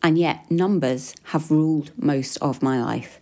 and 0.03 0.19
yet 0.19 0.50
numbers 0.50 1.15
have 1.25 1.50
ruled 1.50 1.91
most 1.97 2.37
of 2.38 2.62
my 2.62 2.83
life. 2.83 3.21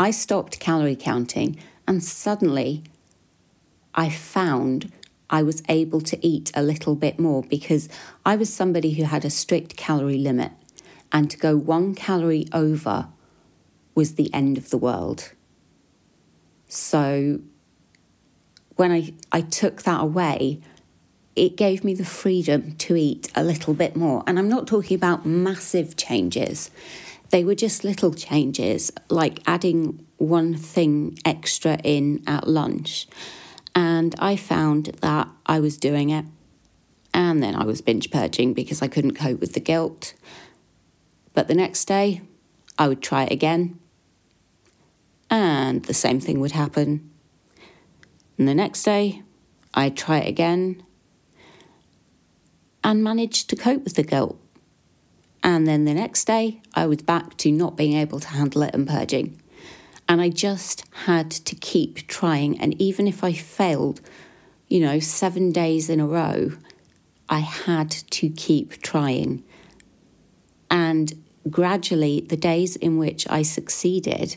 I 0.00 0.12
stopped 0.12 0.60
calorie 0.60 0.96
counting, 0.96 1.58
and 1.86 2.02
suddenly 2.02 2.84
I 3.94 4.08
found 4.08 4.90
I 5.28 5.42
was 5.42 5.62
able 5.68 6.00
to 6.00 6.26
eat 6.26 6.50
a 6.54 6.62
little 6.62 6.94
bit 6.94 7.20
more 7.20 7.42
because 7.42 7.86
I 8.24 8.34
was 8.34 8.50
somebody 8.50 8.94
who 8.94 9.04
had 9.04 9.26
a 9.26 9.30
strict 9.30 9.76
calorie 9.76 10.16
limit, 10.16 10.52
and 11.12 11.30
to 11.30 11.36
go 11.36 11.54
one 11.54 11.94
calorie 11.94 12.48
over 12.50 13.08
was 13.94 14.14
the 14.14 14.32
end 14.32 14.56
of 14.56 14.70
the 14.70 14.78
world. 14.78 15.32
So 16.66 17.40
when 18.76 18.90
I, 18.92 19.12
I 19.30 19.42
took 19.42 19.82
that 19.82 20.00
away, 20.00 20.62
it 21.36 21.58
gave 21.58 21.84
me 21.84 21.92
the 21.92 22.06
freedom 22.06 22.74
to 22.76 22.96
eat 22.96 23.30
a 23.34 23.44
little 23.44 23.74
bit 23.74 23.96
more. 23.96 24.24
And 24.26 24.38
I'm 24.38 24.48
not 24.48 24.66
talking 24.66 24.94
about 24.94 25.26
massive 25.26 25.94
changes, 25.96 26.70
they 27.30 27.44
were 27.44 27.54
just 27.54 27.84
little 27.84 28.12
changes, 28.12 28.92
like 29.08 29.40
adding 29.46 30.06
one 30.18 30.54
thing 30.54 31.18
extra 31.24 31.78
in 31.82 32.22
at 32.26 32.48
lunch. 32.48 33.06
And 33.74 34.14
I 34.18 34.36
found 34.36 34.86
that 35.00 35.28
I 35.46 35.60
was 35.60 35.78
doing 35.78 36.10
it. 36.10 36.24
And 37.14 37.42
then 37.42 37.56
I 37.56 37.64
was 37.64 37.80
binge 37.80 38.10
purging 38.10 38.52
because 38.52 38.82
I 38.82 38.88
couldn't 38.88 39.14
cope 39.14 39.40
with 39.40 39.54
the 39.54 39.60
guilt. 39.60 40.14
But 41.34 41.48
the 41.48 41.54
next 41.54 41.86
day, 41.86 42.22
I 42.78 42.88
would 42.88 43.02
try 43.02 43.24
it 43.24 43.32
again, 43.32 43.78
and 45.28 45.84
the 45.84 45.94
same 45.94 46.18
thing 46.18 46.40
would 46.40 46.52
happen. 46.52 47.10
And 48.38 48.48
the 48.48 48.54
next 48.54 48.84
day, 48.84 49.22
I'd 49.74 49.96
try 49.96 50.18
it 50.18 50.28
again 50.28 50.82
and 52.82 53.04
manage 53.04 53.46
to 53.48 53.56
cope 53.56 53.84
with 53.84 53.96
the 53.96 54.02
guilt. 54.02 54.40
And 55.50 55.66
then 55.66 55.84
the 55.84 55.94
next 55.94 56.26
day, 56.26 56.62
I 56.74 56.86
was 56.86 57.02
back 57.02 57.36
to 57.38 57.50
not 57.50 57.76
being 57.76 57.94
able 57.94 58.20
to 58.20 58.28
handle 58.28 58.62
it 58.62 58.72
and 58.72 58.86
purging. 58.86 59.42
And 60.08 60.20
I 60.20 60.28
just 60.28 60.84
had 61.06 61.28
to 61.32 61.56
keep 61.56 62.06
trying. 62.06 62.60
And 62.60 62.80
even 62.80 63.08
if 63.08 63.24
I 63.24 63.32
failed, 63.32 64.00
you 64.68 64.78
know, 64.78 65.00
seven 65.00 65.50
days 65.50 65.90
in 65.90 65.98
a 65.98 66.06
row, 66.06 66.52
I 67.28 67.40
had 67.40 67.90
to 67.90 68.28
keep 68.28 68.80
trying. 68.80 69.42
And 70.70 71.20
gradually, 71.50 72.20
the 72.20 72.36
days 72.36 72.76
in 72.76 72.96
which 72.96 73.28
I 73.28 73.42
succeeded 73.42 74.36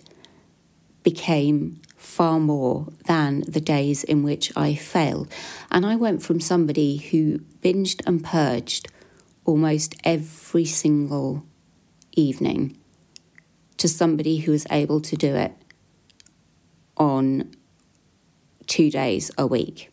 became 1.03 1.79
far 1.95 2.39
more 2.39 2.87
than 3.05 3.41
the 3.41 3.61
days 3.61 4.03
in 4.03 4.23
which 4.23 4.51
I 4.55 4.73
failed. 4.73 5.31
And 5.69 5.85
I 5.85 5.95
went 5.95 6.23
from 6.23 6.39
somebody 6.39 6.97
who 6.97 7.37
binged 7.61 8.01
and 8.07 8.23
purged 8.23 8.87
almost 9.45 9.95
every 10.03 10.65
single 10.65 11.45
evening 12.13 12.77
to 13.77 13.87
somebody 13.87 14.37
who 14.37 14.51
was 14.51 14.65
able 14.71 15.01
to 15.01 15.15
do 15.15 15.35
it 15.35 15.53
on 16.97 17.51
two 18.67 18.89
days 18.89 19.31
a 19.37 19.45
week. 19.45 19.89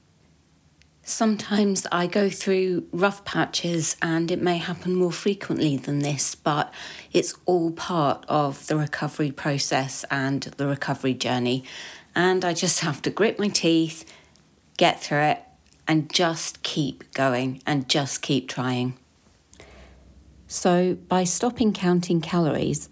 Sometimes 1.02 1.88
I 1.90 2.06
go 2.06 2.30
through 2.30 2.86
rough 2.92 3.24
patches 3.24 3.96
and 4.00 4.30
it 4.30 4.40
may 4.40 4.58
happen 4.58 4.94
more 4.94 5.10
frequently 5.10 5.76
than 5.76 6.00
this, 6.00 6.36
but 6.36 6.72
it's 7.12 7.34
all 7.46 7.72
part 7.72 8.24
of 8.28 8.64
the 8.68 8.76
recovery 8.76 9.32
process 9.32 10.04
and 10.08 10.42
the 10.42 10.68
recovery 10.68 11.14
journey. 11.14 11.64
And 12.14 12.44
I 12.44 12.54
just 12.54 12.80
have 12.80 13.02
to 13.02 13.10
grit 13.10 13.40
my 13.40 13.48
teeth, 13.48 14.04
get 14.76 15.02
through 15.02 15.22
it, 15.22 15.42
and 15.88 16.08
just 16.12 16.62
keep 16.62 17.12
going 17.12 17.60
and 17.66 17.88
just 17.88 18.22
keep 18.22 18.48
trying. 18.48 18.96
So, 20.52 20.96
by 21.06 21.22
stopping 21.22 21.72
counting 21.72 22.20
calories, 22.20 22.88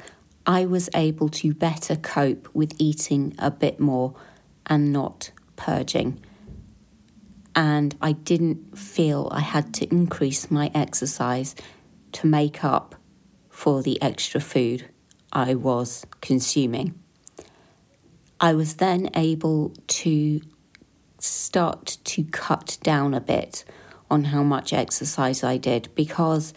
I 0.47 0.65
was 0.65 0.89
able 0.95 1.29
to 1.31 1.53
better 1.53 1.97
cope 1.97 2.49
with 2.55 2.73
eating 2.79 3.35
a 3.37 3.51
bit 3.51 3.81
more 3.81 4.15
and 4.67 4.93
not 4.93 5.33
purging. 5.57 6.25
And 7.57 7.97
I 8.01 8.13
didn't 8.13 8.79
feel 8.79 9.29
I 9.33 9.41
had 9.41 9.75
to 9.75 9.93
increase 9.93 10.53
my 10.53 10.71
exercise 10.73 11.57
to 12.13 12.29
make 12.29 12.63
up 12.63 12.95
for 13.51 13.83
the 13.83 14.01
extra 14.01 14.41
food 14.41 14.85
I 15.33 15.57
was 15.57 16.07
consuming. 16.21 16.95
I 18.39 18.55
was 18.55 18.77
then 18.77 19.11
able 19.17 19.75
to 19.89 20.41
start 21.19 21.99
to 22.05 22.23
cut 22.23 22.79
down 22.85 23.15
a 23.15 23.21
bit 23.21 23.65
on 24.09 24.27
how 24.27 24.45
much 24.45 24.73
exercise 24.73 25.43
I 25.43 25.57
did 25.57 25.89
because 25.97 26.55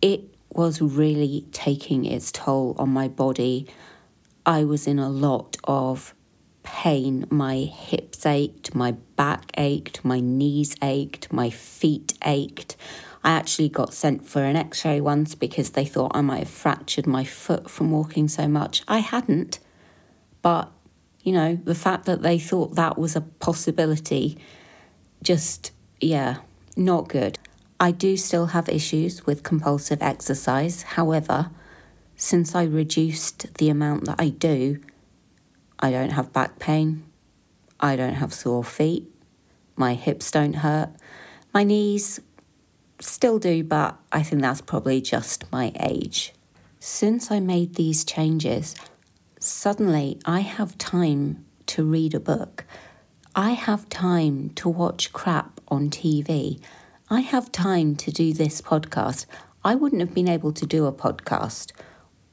it 0.00 0.22
was 0.50 0.80
really 0.80 1.46
taking 1.52 2.04
its 2.04 2.32
toll 2.32 2.74
on 2.78 2.90
my 2.90 3.08
body. 3.08 3.66
I 4.46 4.64
was 4.64 4.86
in 4.86 4.98
a 4.98 5.08
lot 5.08 5.56
of 5.64 6.14
pain. 6.62 7.26
My 7.30 7.56
hips 7.56 8.26
ached, 8.26 8.74
my 8.74 8.92
back 9.16 9.50
ached, 9.56 10.04
my 10.04 10.20
knees 10.20 10.74
ached, 10.82 11.32
my 11.32 11.50
feet 11.50 12.14
ached. 12.24 12.76
I 13.24 13.32
actually 13.32 13.68
got 13.68 13.92
sent 13.92 14.26
for 14.26 14.42
an 14.42 14.56
x 14.56 14.84
ray 14.84 15.00
once 15.00 15.34
because 15.34 15.70
they 15.70 15.84
thought 15.84 16.12
I 16.14 16.20
might 16.20 16.40
have 16.40 16.48
fractured 16.48 17.06
my 17.06 17.24
foot 17.24 17.68
from 17.68 17.90
walking 17.90 18.28
so 18.28 18.46
much. 18.46 18.82
I 18.86 18.98
hadn't. 18.98 19.58
But, 20.40 20.70
you 21.22 21.32
know, 21.32 21.56
the 21.56 21.74
fact 21.74 22.06
that 22.06 22.22
they 22.22 22.38
thought 22.38 22.76
that 22.76 22.96
was 22.96 23.16
a 23.16 23.20
possibility 23.20 24.38
just, 25.22 25.72
yeah, 26.00 26.38
not 26.76 27.08
good. 27.08 27.37
I 27.80 27.92
do 27.92 28.16
still 28.16 28.46
have 28.46 28.68
issues 28.68 29.24
with 29.24 29.44
compulsive 29.44 30.02
exercise. 30.02 30.82
However, 30.82 31.50
since 32.16 32.54
I 32.54 32.64
reduced 32.64 33.54
the 33.54 33.70
amount 33.70 34.06
that 34.06 34.16
I 34.18 34.30
do, 34.30 34.80
I 35.78 35.92
don't 35.92 36.10
have 36.10 36.32
back 36.32 36.58
pain. 36.58 37.04
I 37.78 37.94
don't 37.94 38.14
have 38.14 38.34
sore 38.34 38.64
feet. 38.64 39.08
My 39.76 39.94
hips 39.94 40.32
don't 40.32 40.54
hurt. 40.54 40.90
My 41.54 41.62
knees 41.62 42.20
still 43.00 43.38
do, 43.38 43.62
but 43.62 43.96
I 44.10 44.24
think 44.24 44.42
that's 44.42 44.60
probably 44.60 45.00
just 45.00 45.50
my 45.52 45.72
age. 45.78 46.34
Since 46.80 47.30
I 47.30 47.38
made 47.38 47.74
these 47.74 48.04
changes, 48.04 48.74
suddenly 49.38 50.18
I 50.24 50.40
have 50.40 50.78
time 50.78 51.44
to 51.66 51.84
read 51.84 52.14
a 52.14 52.20
book. 52.20 52.64
I 53.36 53.50
have 53.50 53.88
time 53.88 54.50
to 54.56 54.68
watch 54.68 55.12
crap 55.12 55.60
on 55.68 55.90
TV. 55.90 56.60
I 57.10 57.20
have 57.20 57.50
time 57.50 57.96
to 57.96 58.12
do 58.12 58.34
this 58.34 58.60
podcast. 58.60 59.24
I 59.64 59.74
wouldn't 59.74 60.02
have 60.02 60.12
been 60.12 60.28
able 60.28 60.52
to 60.52 60.66
do 60.66 60.84
a 60.84 60.92
podcast 60.92 61.72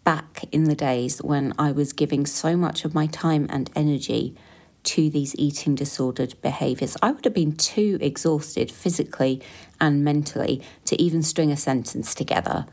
back 0.03 0.43
in 0.51 0.65
the 0.65 0.75
days 0.75 1.19
when 1.19 1.53
I 1.57 1.71
was 1.71 1.93
giving 1.93 2.25
so 2.25 2.57
much 2.57 2.83
of 2.83 2.93
my 2.93 3.07
time 3.07 3.47
and 3.49 3.71
energy 3.73 4.35
to 4.83 5.09
these 5.09 5.33
eating 5.38 5.75
disordered 5.75 6.35
behaviours. 6.41 6.97
I 7.01 7.11
would 7.11 7.23
have 7.23 7.33
been 7.33 7.55
too 7.55 7.97
exhausted 8.01 8.69
physically 8.69 9.41
and 9.79 10.03
mentally 10.03 10.61
to 10.83 11.01
even 11.01 11.23
string 11.23 11.53
a 11.53 11.57
sentence 11.57 12.13
together. 12.13 12.65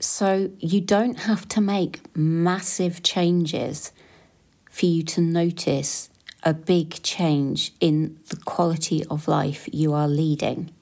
So 0.00 0.50
you 0.58 0.80
don't 0.80 1.20
have 1.20 1.46
to 1.50 1.60
make 1.60 2.00
massive 2.16 3.04
changes 3.04 3.92
for 4.68 4.86
you 4.86 5.04
to 5.04 5.20
notice 5.20 6.10
a 6.42 6.52
big 6.52 7.00
change 7.04 7.74
in 7.78 8.18
the 8.28 8.36
quality 8.38 9.04
of 9.04 9.28
life 9.28 9.68
you 9.72 9.92
are 9.92 10.08
leading. 10.08 10.72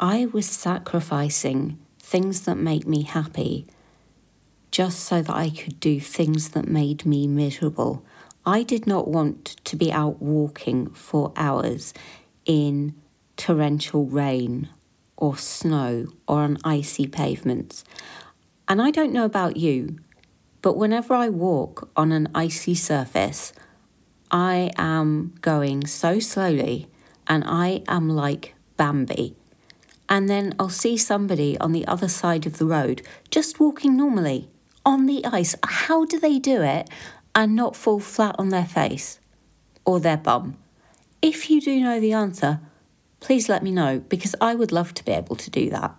I 0.00 0.26
was 0.26 0.46
sacrificing 0.46 1.78
things 2.00 2.42
that 2.42 2.56
make 2.56 2.86
me 2.86 3.02
happy 3.02 3.66
just 4.72 5.00
so 5.00 5.22
that 5.22 5.34
I 5.34 5.50
could 5.50 5.78
do 5.78 6.00
things 6.00 6.48
that 6.50 6.66
made 6.66 7.06
me 7.06 7.28
miserable. 7.28 8.04
I 8.44 8.64
did 8.64 8.88
not 8.88 9.06
want 9.06 9.56
to 9.64 9.76
be 9.76 9.92
out 9.92 10.20
walking 10.20 10.90
for 10.90 11.32
hours 11.36 11.94
in 12.44 12.94
torrential 13.36 14.04
rain 14.06 14.68
or 15.16 15.36
snow 15.36 16.06
or 16.26 16.40
on 16.40 16.58
icy 16.64 17.06
pavements. 17.06 17.84
And 18.66 18.82
I 18.82 18.90
don't 18.90 19.12
know 19.12 19.24
about 19.24 19.56
you, 19.56 19.98
but 20.60 20.76
whenever 20.76 21.14
I 21.14 21.28
walk 21.28 21.88
on 21.94 22.10
an 22.10 22.28
icy 22.34 22.74
surface, 22.74 23.52
I 24.28 24.72
am 24.76 25.34
going 25.40 25.86
so 25.86 26.18
slowly 26.18 26.88
and 27.28 27.44
I 27.46 27.84
am 27.86 28.08
like 28.08 28.54
Bambi. 28.76 29.36
And 30.14 30.30
then 30.30 30.54
I'll 30.60 30.68
see 30.68 30.96
somebody 30.96 31.58
on 31.58 31.72
the 31.72 31.84
other 31.88 32.06
side 32.06 32.46
of 32.46 32.58
the 32.58 32.66
road 32.66 33.02
just 33.32 33.58
walking 33.58 33.96
normally 33.96 34.48
on 34.86 35.06
the 35.06 35.24
ice. 35.24 35.56
How 35.64 36.04
do 36.04 36.20
they 36.20 36.38
do 36.38 36.62
it 36.62 36.88
and 37.34 37.56
not 37.56 37.74
fall 37.74 37.98
flat 37.98 38.36
on 38.38 38.50
their 38.50 38.64
face 38.64 39.18
or 39.84 39.98
their 39.98 40.16
bum? 40.16 40.56
If 41.20 41.50
you 41.50 41.60
do 41.60 41.80
know 41.80 41.98
the 41.98 42.12
answer, 42.12 42.60
please 43.18 43.48
let 43.48 43.64
me 43.64 43.72
know 43.72 44.04
because 44.08 44.36
I 44.40 44.54
would 44.54 44.70
love 44.70 44.94
to 44.94 45.04
be 45.04 45.10
able 45.10 45.34
to 45.34 45.50
do 45.50 45.68
that. 45.70 45.96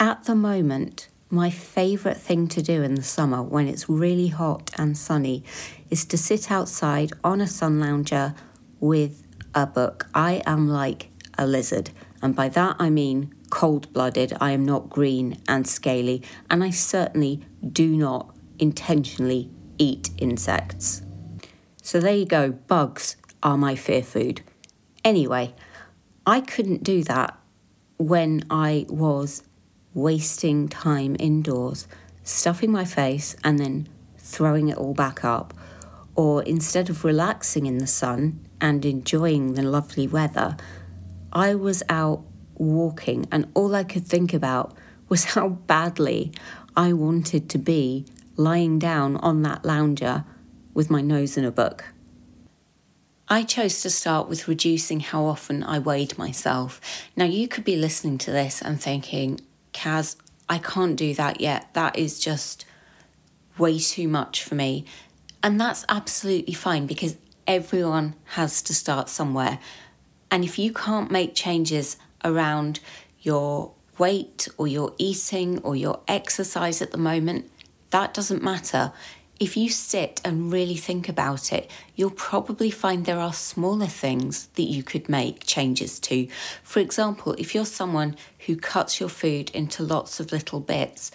At 0.00 0.24
the 0.24 0.34
moment, 0.34 1.06
my 1.30 1.50
favourite 1.50 2.16
thing 2.16 2.48
to 2.48 2.60
do 2.60 2.82
in 2.82 2.96
the 2.96 3.04
summer 3.04 3.44
when 3.44 3.68
it's 3.68 3.88
really 3.88 4.26
hot 4.26 4.72
and 4.76 4.98
sunny 4.98 5.44
is 5.88 6.04
to 6.06 6.18
sit 6.18 6.50
outside 6.50 7.12
on 7.22 7.40
a 7.40 7.46
sun 7.46 7.78
lounger 7.78 8.34
with 8.80 9.22
a 9.54 9.68
book. 9.68 10.08
I 10.14 10.42
am 10.46 10.68
like 10.68 11.10
a 11.38 11.46
lizard, 11.46 11.92
and 12.22 12.34
by 12.34 12.48
that 12.50 12.76
I 12.78 12.90
mean 12.90 13.34
cold 13.50 13.92
blooded. 13.92 14.32
I 14.40 14.52
am 14.52 14.64
not 14.64 14.88
green 14.88 15.38
and 15.48 15.66
scaly, 15.66 16.22
and 16.48 16.62
I 16.62 16.70
certainly 16.70 17.40
do 17.72 17.96
not 17.96 18.34
intentionally 18.58 19.50
eat 19.78 20.10
insects. 20.18 21.02
So 21.82 22.00
there 22.00 22.14
you 22.14 22.26
go, 22.26 22.52
bugs 22.52 23.16
are 23.42 23.56
my 23.56 23.74
fear 23.74 24.02
food. 24.02 24.42
Anyway, 25.04 25.54
I 26.26 26.40
couldn't 26.40 26.84
do 26.84 27.02
that 27.04 27.36
when 27.96 28.44
I 28.50 28.86
was 28.88 29.42
wasting 29.94 30.68
time 30.68 31.16
indoors, 31.18 31.88
stuffing 32.22 32.70
my 32.70 32.84
face 32.84 33.34
and 33.42 33.58
then 33.58 33.88
throwing 34.18 34.68
it 34.68 34.76
all 34.76 34.94
back 34.94 35.24
up. 35.24 35.54
Or 36.14 36.42
instead 36.42 36.90
of 36.90 37.04
relaxing 37.04 37.66
in 37.66 37.78
the 37.78 37.86
sun 37.86 38.46
and 38.60 38.84
enjoying 38.84 39.54
the 39.54 39.62
lovely 39.62 40.06
weather, 40.06 40.56
I 41.32 41.54
was 41.54 41.82
out 41.88 42.24
walking 42.56 43.26
and 43.30 43.50
all 43.54 43.74
I 43.74 43.84
could 43.84 44.06
think 44.06 44.34
about 44.34 44.76
was 45.08 45.24
how 45.24 45.48
badly 45.48 46.32
I 46.76 46.92
wanted 46.92 47.48
to 47.50 47.58
be 47.58 48.06
lying 48.36 48.78
down 48.78 49.16
on 49.16 49.42
that 49.42 49.64
lounger 49.64 50.24
with 50.72 50.90
my 50.90 51.00
nose 51.00 51.36
in 51.36 51.44
a 51.44 51.50
book. 51.50 51.84
I 53.28 53.44
chose 53.44 53.80
to 53.82 53.90
start 53.90 54.28
with 54.28 54.48
reducing 54.48 55.00
how 55.00 55.24
often 55.24 55.62
I 55.62 55.78
weighed 55.78 56.18
myself. 56.18 56.80
Now, 57.14 57.26
you 57.26 57.46
could 57.46 57.64
be 57.64 57.76
listening 57.76 58.18
to 58.18 58.32
this 58.32 58.60
and 58.60 58.80
thinking, 58.80 59.40
Kaz, 59.72 60.16
I 60.48 60.58
can't 60.58 60.96
do 60.96 61.14
that 61.14 61.40
yet. 61.40 61.72
That 61.74 61.96
is 61.96 62.18
just 62.18 62.64
way 63.56 63.78
too 63.78 64.08
much 64.08 64.42
for 64.42 64.56
me. 64.56 64.84
And 65.44 65.60
that's 65.60 65.84
absolutely 65.88 66.54
fine 66.54 66.86
because 66.86 67.16
everyone 67.46 68.16
has 68.30 68.62
to 68.62 68.74
start 68.74 69.08
somewhere. 69.08 69.60
And 70.30 70.44
if 70.44 70.58
you 70.58 70.72
can't 70.72 71.10
make 71.10 71.34
changes 71.34 71.96
around 72.24 72.80
your 73.20 73.72
weight 73.98 74.48
or 74.56 74.66
your 74.66 74.94
eating 74.98 75.58
or 75.58 75.76
your 75.76 76.00
exercise 76.08 76.80
at 76.80 76.90
the 76.92 76.98
moment, 76.98 77.50
that 77.90 78.14
doesn't 78.14 78.42
matter. 78.42 78.92
If 79.38 79.56
you 79.56 79.70
sit 79.70 80.20
and 80.24 80.52
really 80.52 80.76
think 80.76 81.08
about 81.08 81.52
it, 81.52 81.70
you'll 81.96 82.10
probably 82.10 82.70
find 82.70 83.04
there 83.04 83.18
are 83.18 83.32
smaller 83.32 83.86
things 83.86 84.46
that 84.48 84.64
you 84.64 84.82
could 84.82 85.08
make 85.08 85.46
changes 85.46 85.98
to. 86.00 86.28
For 86.62 86.80
example, 86.80 87.34
if 87.38 87.54
you're 87.54 87.64
someone 87.64 88.16
who 88.46 88.56
cuts 88.56 89.00
your 89.00 89.08
food 89.08 89.50
into 89.50 89.82
lots 89.82 90.20
of 90.20 90.30
little 90.30 90.60
bits, 90.60 91.10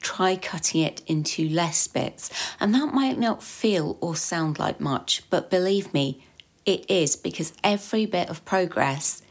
try 0.00 0.36
cutting 0.36 0.80
it 0.80 1.02
into 1.06 1.48
less 1.48 1.86
bits. 1.86 2.30
And 2.58 2.74
that 2.74 2.94
might 2.94 3.18
not 3.18 3.42
feel 3.42 3.98
or 4.00 4.16
sound 4.16 4.58
like 4.58 4.80
much, 4.80 5.22
but 5.28 5.50
believe 5.50 5.92
me, 5.92 6.24
it 6.70 6.88
is 6.88 7.16
because 7.16 7.52
every 7.64 8.06
bit 8.06 8.30
of 8.30 8.44
progress 8.44 9.22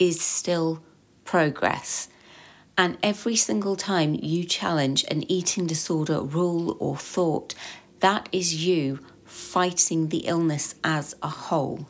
is 0.00 0.20
still 0.20 0.82
progress. 1.24 2.08
And 2.76 2.98
every 3.04 3.36
single 3.36 3.76
time 3.76 4.14
you 4.20 4.42
challenge 4.42 5.04
an 5.04 5.22
eating 5.30 5.66
disorder 5.68 6.20
rule 6.20 6.76
or 6.80 6.96
thought, 6.96 7.54
that 8.00 8.28
is 8.32 8.66
you 8.66 8.98
fighting 9.24 10.08
the 10.08 10.26
illness 10.26 10.74
as 10.82 11.14
a 11.22 11.28
whole. 11.28 11.86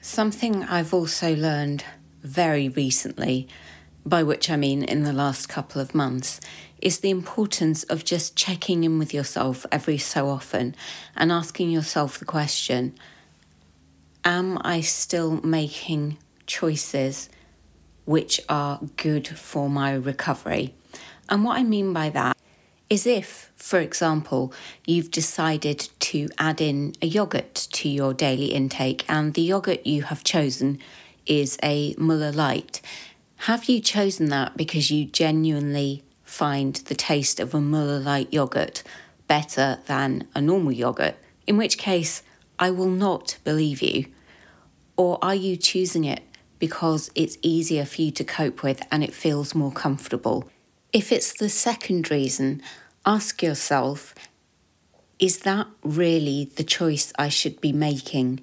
Something 0.00 0.64
I've 0.64 0.94
also 0.94 1.36
learned 1.36 1.84
very 2.22 2.70
recently, 2.70 3.46
by 4.06 4.22
which 4.22 4.48
I 4.48 4.56
mean 4.56 4.82
in 4.82 5.02
the 5.02 5.12
last 5.12 5.50
couple 5.50 5.82
of 5.82 5.94
months, 5.94 6.40
is 6.80 7.00
the 7.00 7.10
importance 7.10 7.82
of 7.84 8.04
just 8.04 8.36
checking 8.36 8.84
in 8.84 8.98
with 8.98 9.12
yourself 9.12 9.66
every 9.70 9.98
so 9.98 10.30
often 10.30 10.74
and 11.14 11.30
asking 11.30 11.68
yourself 11.68 12.18
the 12.18 12.24
question 12.24 12.94
Am 14.24 14.58
I 14.62 14.80
still 14.80 15.40
making 15.42 16.18
choices 16.46 17.30
which 18.10 18.40
are 18.48 18.80
good 18.96 19.28
for 19.28 19.70
my 19.70 19.92
recovery. 19.94 20.74
And 21.28 21.44
what 21.44 21.58
I 21.58 21.62
mean 21.62 21.92
by 21.92 22.10
that 22.10 22.36
is 22.88 23.06
if, 23.06 23.52
for 23.54 23.78
example, 23.78 24.52
you've 24.84 25.12
decided 25.12 25.88
to 26.00 26.28
add 26.36 26.60
in 26.60 26.94
a 27.00 27.06
yogurt 27.06 27.54
to 27.54 27.88
your 27.88 28.12
daily 28.12 28.46
intake 28.46 29.04
and 29.08 29.34
the 29.34 29.42
yogurt 29.42 29.86
you 29.86 30.02
have 30.02 30.24
chosen 30.24 30.80
is 31.24 31.56
a 31.62 31.94
Muller 31.98 32.32
Light, 32.32 32.80
have 33.46 33.66
you 33.66 33.80
chosen 33.80 34.28
that 34.30 34.56
because 34.56 34.90
you 34.90 35.04
genuinely 35.04 36.02
find 36.24 36.74
the 36.74 36.96
taste 36.96 37.38
of 37.38 37.54
a 37.54 37.60
Muller 37.60 38.00
Light 38.00 38.32
yogurt 38.32 38.82
better 39.28 39.78
than 39.86 40.26
a 40.34 40.40
normal 40.40 40.72
yogurt? 40.72 41.14
In 41.46 41.56
which 41.56 41.78
case, 41.78 42.24
I 42.60 42.70
will 42.70 42.90
not 42.90 43.38
believe 43.42 43.82
you. 43.82 44.06
Or 44.96 45.18
are 45.20 45.34
you 45.34 45.56
choosing 45.56 46.04
it 46.04 46.22
because 46.60 47.10
it's 47.16 47.38
easier 47.42 47.84
for 47.84 48.02
you 48.02 48.12
to 48.12 48.22
cope 48.22 48.62
with 48.62 48.86
and 48.92 49.02
it 49.02 49.12
feels 49.12 49.54
more 49.54 49.72
comfortable. 49.72 50.48
If 50.92 51.10
it's 51.10 51.32
the 51.32 51.48
second 51.48 52.10
reason, 52.10 52.62
ask 53.04 53.42
yourself 53.42 54.14
is 55.18 55.40
that 55.40 55.66
really 55.82 56.50
the 56.56 56.64
choice 56.64 57.12
I 57.18 57.28
should 57.28 57.60
be 57.60 57.72
making 57.72 58.40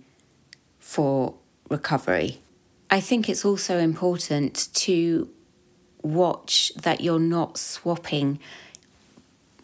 for 0.80 1.34
recovery? 1.70 2.40
I 2.92 3.00
think 3.00 3.30
it's 3.30 3.44
also 3.44 3.80
important 3.80 4.70
to 4.74 5.30
watch 6.04 6.72
that 6.76 7.02
you're 7.02 7.20
not 7.20 7.58
swapping 7.58 8.40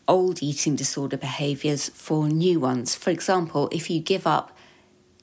old 0.08 0.44
eating 0.44 0.76
disorder 0.76 1.18
behaviours 1.18 1.90
for 1.90 2.28
new 2.28 2.60
ones. 2.60 2.96
For 2.96 3.10
example, 3.10 3.70
if 3.72 3.90
you 3.90 4.00
give 4.02 4.28
up 4.28 4.56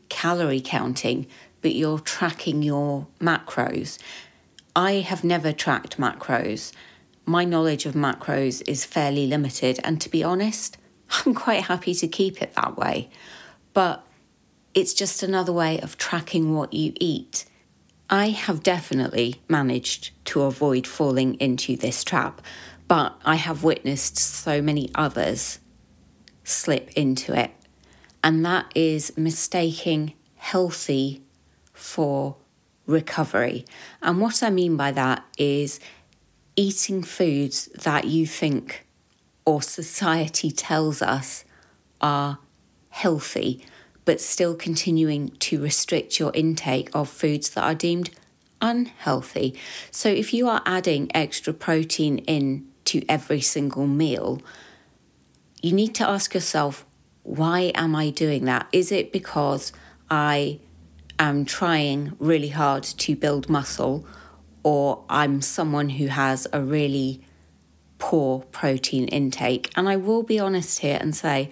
calorie 0.09 0.61
counting 0.61 1.27
but 1.63 1.75
you're 1.75 1.99
tracking 1.99 2.63
your 2.63 3.07
macros. 3.21 3.99
I 4.75 4.95
have 4.95 5.25
never 5.25 5.53
tracked 5.53 5.99
macros. 5.99 6.73
My 7.27 7.45
knowledge 7.45 7.87
of 7.87 7.95
macros 7.95 8.63
is 8.67 8.85
fairly 8.85 9.27
limited, 9.27 9.79
and 9.85 10.01
to 10.01 10.09
be 10.09 10.25
honest, 10.25 10.79
I'm 11.11 11.35
quite 11.35 11.65
happy 11.65 11.95
to 11.95 12.09
keep 12.09 12.41
it 12.41 12.55
that 12.55 12.77
way. 12.77 13.11
But 13.73 14.07
it's 14.75 14.95
just 14.95 15.23
another 15.23 15.53
way 15.53 15.81
of 15.81 15.97
tracking 15.97 16.55
what 16.55 16.73
you 16.73 16.93
eat. 17.01 17.45
I 18.09 18.31
have 18.31 18.63
definitely 18.63 19.41
managed 19.49 20.11
to 20.27 20.43
avoid 20.43 20.87
falling 20.87 21.35
into 21.35 21.77
this 21.77 22.03
trap, 22.03 22.43
but 22.91 23.15
I 23.25 23.37
have 23.37 23.63
witnessed 23.63 24.19
so 24.19 24.61
many 24.61 24.91
others 24.97 25.61
slip 26.43 26.91
into 26.97 27.39
it. 27.39 27.53
And 28.25 28.45
that 28.45 28.67
is 28.75 29.17
mistaking 29.17 30.15
healthy 30.35 31.23
for 31.73 32.35
recovery. 32.87 33.65
And 34.03 34.21
what 34.21 34.43
I 34.43 34.51
mean 34.51 34.77
by 34.77 34.91
that 34.91 35.25
is 35.39 35.79
eating 36.57 37.05
foods 37.05 37.67
that 37.67 38.07
you 38.07 38.27
think 38.27 38.85
or 39.45 39.63
society 39.63 40.51
tells 40.51 41.01
us 41.01 41.45
are 42.01 42.41
healthy, 42.89 43.65
but 44.05 44.21
still 44.21 44.57
continuing 44.57 45.29
to 45.39 45.63
restrict 45.63 46.19
your 46.19 46.33
intake 46.35 46.91
of 46.93 47.09
foods 47.09 47.51
that 47.51 47.63
are 47.63 47.75
deemed 47.77 48.11
unhealthy. 48.61 49.55
So 49.93 50.09
if 50.09 50.35
you 50.35 50.49
are 50.49 50.61
adding 50.67 51.09
extra 51.15 51.53
protein 51.53 52.19
in 52.19 52.67
to 52.91 53.05
every 53.09 53.41
single 53.41 53.87
meal, 53.87 54.41
you 55.63 55.73
need 55.73 55.95
to 55.97 56.09
ask 56.09 56.35
yourself, 56.35 56.85
why 57.23 57.73
am 57.75 57.95
I 57.95 58.11
doing 58.11 58.45
that? 58.47 58.67
Is 58.73 58.91
it 58.91 59.13
because 59.13 59.73
I 60.11 60.61
am 61.19 61.45
trying 61.45 62.17
really 62.19 62.49
hard 62.49 62.83
to 62.83 63.15
build 63.15 63.49
muscle, 63.49 64.07
or 64.63 65.05
I'm 65.09 65.41
someone 65.43 65.91
who 65.91 66.07
has 66.09 66.47
a 66.53 66.61
really 66.61 67.23
poor 67.99 68.41
protein 68.51 69.07
intake. 69.09 69.71
And 69.77 69.89
I 69.89 69.97
will 69.97 70.23
be 70.23 70.41
honest 70.41 70.81
here 70.81 70.99
and 71.01 71.15
say, 71.15 71.51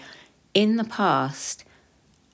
in 0.55 0.77
the 0.77 0.85
past, 0.85 1.65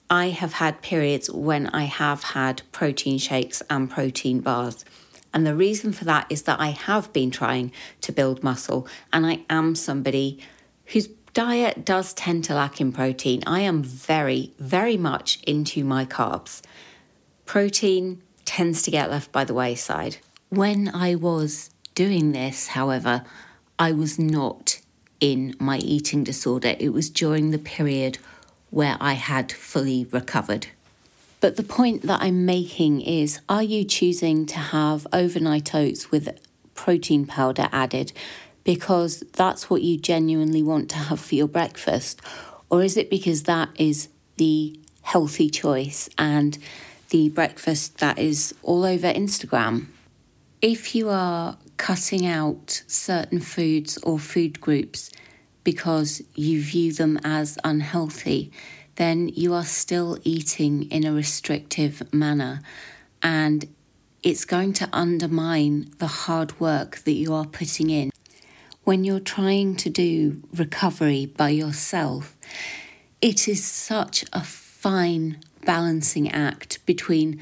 I 0.09 0.29
have 0.29 0.53
had 0.53 0.81
periods 0.81 1.29
when 1.29 1.67
I 1.67 1.83
have 1.83 2.23
had 2.23 2.61
protein 2.71 3.17
shakes 3.17 3.61
and 3.69 3.89
protein 3.89 4.39
bars. 4.39 4.85
And 5.35 5.45
the 5.45 5.53
reason 5.53 5.91
for 5.91 6.05
that 6.05 6.27
is 6.29 6.43
that 6.43 6.61
I 6.61 6.69
have 6.69 7.11
been 7.11 7.29
trying 7.29 7.73
to 8.01 8.13
build 8.13 8.41
muscle 8.41 8.87
and 9.11 9.25
I 9.25 9.41
am 9.49 9.75
somebody 9.75 10.39
whose 10.85 11.07
diet 11.33 11.83
does 11.83 12.13
tend 12.13 12.45
to 12.45 12.55
lack 12.55 12.79
in 12.79 12.93
protein. 12.93 13.43
I 13.45 13.59
am 13.59 13.83
very, 13.83 14.53
very 14.59 14.95
much 14.95 15.43
into 15.43 15.83
my 15.83 16.05
carbs. 16.05 16.61
Protein 17.45 18.23
tends 18.45 18.81
to 18.83 18.91
get 18.91 19.11
left 19.11 19.33
by 19.33 19.43
the 19.43 19.53
wayside. 19.53 20.17
When 20.47 20.87
I 20.87 21.15
was 21.15 21.69
doing 21.95 22.31
this, 22.31 22.67
however, 22.67 23.25
I 23.77 23.91
was 23.91 24.17
not 24.17 24.79
in 25.19 25.53
my 25.59 25.79
eating 25.79 26.23
disorder. 26.23 26.77
It 26.79 26.89
was 26.89 27.09
during 27.09 27.51
the 27.51 27.59
period 27.59 28.19
where 28.69 28.95
I 29.01 29.13
had 29.13 29.51
fully 29.51 30.05
recovered. 30.11 30.67
But 31.45 31.57
the 31.57 31.63
point 31.63 32.01
that 32.07 32.23
I'm 32.23 32.47
making 32.47 33.01
is 33.01 33.39
are 33.47 33.61
you 33.61 33.83
choosing 33.83 34.47
to 34.47 34.57
have 34.57 35.05
overnight 35.13 35.75
oats 35.75 36.09
with 36.09 36.27
protein 36.73 37.27
powder 37.27 37.69
added 37.71 38.13
because 38.63 39.19
that's 39.31 39.69
what 39.69 39.83
you 39.83 39.99
genuinely 39.99 40.63
want 40.63 40.89
to 40.89 40.95
have 40.95 41.19
for 41.19 41.35
your 41.35 41.47
breakfast? 41.47 42.19
Or 42.71 42.81
is 42.81 42.97
it 42.97 43.11
because 43.11 43.43
that 43.43 43.69
is 43.75 44.09
the 44.37 44.79
healthy 45.03 45.51
choice 45.51 46.09
and 46.17 46.57
the 47.11 47.29
breakfast 47.29 47.99
that 47.99 48.17
is 48.17 48.55
all 48.63 48.83
over 48.83 49.13
Instagram. 49.13 49.85
If 50.63 50.95
you 50.95 51.09
are 51.09 51.59
cutting 51.77 52.25
out 52.25 52.81
certain 52.87 53.39
foods 53.39 53.99
or 53.99 54.17
food 54.17 54.59
groups 54.59 55.11
because 55.63 56.23
you 56.33 56.59
view 56.59 56.91
them 56.91 57.19
as 57.23 57.59
unhealthy, 57.63 58.51
then 58.95 59.29
you 59.29 59.53
are 59.53 59.65
still 59.65 60.17
eating 60.23 60.83
in 60.91 61.05
a 61.05 61.13
restrictive 61.13 62.13
manner 62.13 62.61
and 63.21 63.67
it's 64.23 64.45
going 64.45 64.73
to 64.73 64.89
undermine 64.91 65.91
the 65.99 66.07
hard 66.07 66.59
work 66.59 66.97
that 67.05 67.13
you 67.13 67.33
are 67.33 67.45
putting 67.45 67.89
in. 67.89 68.11
When 68.83 69.03
you're 69.03 69.19
trying 69.19 69.75
to 69.77 69.89
do 69.89 70.41
recovery 70.53 71.25
by 71.25 71.49
yourself, 71.49 72.35
it 73.21 73.47
is 73.47 73.63
such 73.63 74.25
a 74.33 74.43
fine 74.43 75.39
balancing 75.65 76.31
act 76.31 76.85
between 76.85 77.41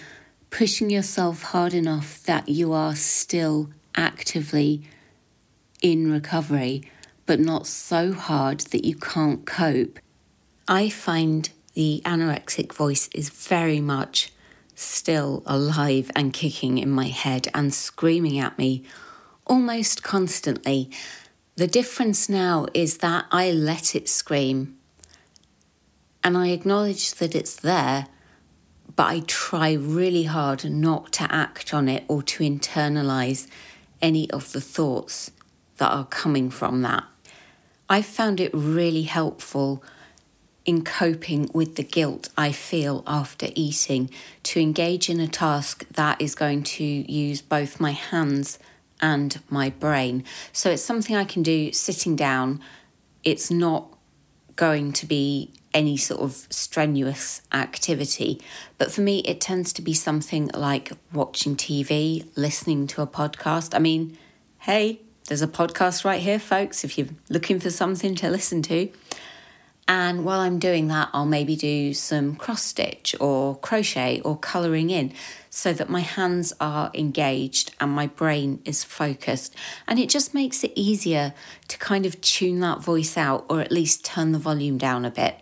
pushing 0.50 0.90
yourself 0.90 1.42
hard 1.42 1.74
enough 1.74 2.24
that 2.24 2.48
you 2.48 2.74
are 2.74 2.96
still 2.96 3.70
actively 3.96 4.84
in 5.82 6.12
recovery, 6.12 6.84
but 7.26 7.40
not 7.40 7.68
so 7.68 8.14
hard 8.14 8.60
that 8.72 8.86
you 8.86 8.96
can't 8.96 9.46
cope. 9.46 10.00
I 10.68 10.90
find 10.90 11.50
the 11.74 12.02
anorexic 12.06 12.72
voice 12.74 13.10
is 13.14 13.30
very 13.30 13.82
much 13.82 14.32
still 14.76 15.44
alive 15.46 16.10
and 16.16 16.32
kicking 16.32 16.78
in 16.78 16.90
my 16.90 17.08
head 17.08 17.50
and 17.54 17.74
screaming 17.74 18.40
at 18.40 18.58
me 18.58 18.84
almost 19.46 20.04
constantly. 20.04 20.90
The 21.56 21.68
difference 21.68 22.30
now 22.30 22.68
is 22.74 23.00
that 23.00 23.26
I 23.30 23.52
let 23.52 23.94
it 23.94 24.08
scream 24.08 24.78
and 26.24 26.38
I 26.38 26.48
acknowledge 26.48 27.16
that 27.16 27.36
it's 27.36 27.58
there, 27.58 28.08
but 28.96 29.08
I 29.08 29.20
try 29.28 29.74
really 29.74 30.24
hard 30.24 30.64
not 30.64 31.12
to 31.14 31.30
act 31.30 31.74
on 31.74 31.90
it 31.90 32.06
or 32.08 32.24
to 32.24 32.44
internalize 32.44 33.48
any 34.02 34.32
of 34.32 34.54
the 34.54 34.62
thoughts 34.62 35.32
that 35.78 35.92
are 35.92 36.06
coming 36.06 36.50
from 36.50 36.84
that. 36.84 37.04
I've 37.90 38.06
found 38.06 38.40
it 38.40 38.52
really 38.54 39.04
helpful 39.04 39.84
in 40.66 40.84
coping 40.84 41.50
with 41.54 41.76
the 41.76 41.84
guilt 41.84 42.30
I 42.38 42.52
feel 42.52 43.04
after 43.06 43.48
eating 43.54 44.10
to 44.44 44.60
engage 44.60 45.10
in 45.10 45.20
a 45.20 45.28
task 45.28 45.86
that 45.90 46.22
is 46.22 46.36
going 46.36 46.64
to 46.64 46.84
use 46.84 47.42
both 47.42 47.80
my 47.80 47.92
hands 47.92 48.60
and 49.02 49.42
my 49.50 49.70
brain. 49.70 50.24
So 50.54 50.72
it's 50.72 50.84
something 50.84 51.16
I 51.16 51.26
can 51.26 51.44
do 51.44 51.72
sitting 51.74 52.16
down. 52.16 52.62
It's 53.24 53.52
not 53.52 53.98
going 54.56 54.94
to 54.94 55.06
be 55.06 55.52
any 55.74 55.98
sort 55.98 56.22
of 56.22 56.48
strenuous 56.50 57.42
activity. 57.52 58.40
But 58.78 58.92
for 58.92 59.02
me, 59.02 59.20
it 59.20 59.42
tends 59.42 59.74
to 59.74 59.82
be 59.82 59.94
something 59.94 60.50
like 60.54 60.92
watching 61.12 61.56
TV, 61.56 62.28
listening 62.36 62.88
to 62.88 63.02
a 63.02 63.08
podcast. 63.08 63.76
I 63.76 63.80
mean, 63.80 64.18
hey, 64.60 65.02
there's 65.28 65.42
a 65.42 65.48
podcast 65.48 66.06
right 66.06 66.22
here, 66.22 66.40
folks, 66.40 66.84
if 66.84 66.98
you're 66.98 67.08
looking 67.30 67.60
for 67.60 67.70
something 67.70 68.16
to 68.16 68.30
listen 68.30 68.62
to. 68.64 68.90
And 69.88 70.24
while 70.24 70.40
I'm 70.40 70.60
doing 70.60 70.88
that, 70.88 71.10
I'll 71.12 71.26
maybe 71.26 71.56
do 71.56 71.94
some 71.94 72.36
cross 72.36 72.64
stitch 72.64 73.16
or 73.20 73.58
crochet 73.58 74.22
or 74.22 74.38
colouring 74.38 74.90
in 74.90 75.14
so 75.50 75.74
that 75.74 75.90
my 75.90 76.00
hands 76.00 76.54
are 76.60 76.90
engaged 76.94 77.76
and 77.80 77.92
my 77.92 78.08
brain 78.08 78.62
is 78.64 78.84
focused. 78.84 79.54
And 79.88 80.00
it 80.00 80.10
just 80.10 80.34
makes 80.34 80.64
it 80.64 80.72
easier 80.74 81.34
to 81.68 81.78
kind 81.78 82.06
of 82.06 82.22
tune 82.22 82.62
that 82.62 82.82
voice 82.82 83.18
out 83.18 83.46
or 83.50 83.60
at 83.60 83.72
least 83.72 84.06
turn 84.06 84.32
the 84.32 84.40
volume 84.40 84.78
down 84.78 85.04
a 85.04 85.12
bit. 85.12 85.38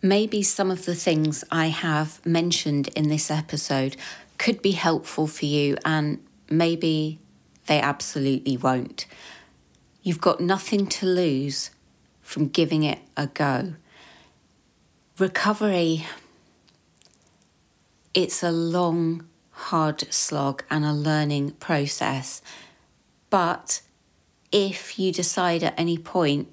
Maybe 0.00 0.42
some 0.42 0.70
of 0.70 0.84
the 0.84 0.94
things 0.94 1.44
I 1.50 1.66
have 1.66 2.24
mentioned 2.24 2.88
in 2.96 3.08
this 3.08 3.30
episode 3.30 3.96
could 4.38 4.60
be 4.60 4.72
helpful 4.72 5.28
for 5.28 5.46
you, 5.46 5.76
and 5.84 6.18
maybe 6.50 7.20
they 7.66 7.80
absolutely 7.80 8.56
won't. 8.56 9.06
You've 10.02 10.20
got 10.20 10.40
nothing 10.40 10.88
to 10.88 11.06
lose 11.06 11.70
from 12.32 12.48
giving 12.48 12.82
it 12.82 12.98
a 13.14 13.26
go. 13.26 13.74
Recovery, 15.18 16.06
it's 18.14 18.42
a 18.42 18.50
long, 18.50 19.28
hard 19.50 20.10
slog 20.10 20.64
and 20.70 20.82
a 20.82 20.94
learning 20.94 21.50
process. 21.52 22.40
But 23.28 23.82
if 24.50 24.98
you 24.98 25.12
decide 25.12 25.62
at 25.62 25.78
any 25.78 25.98
point 25.98 26.48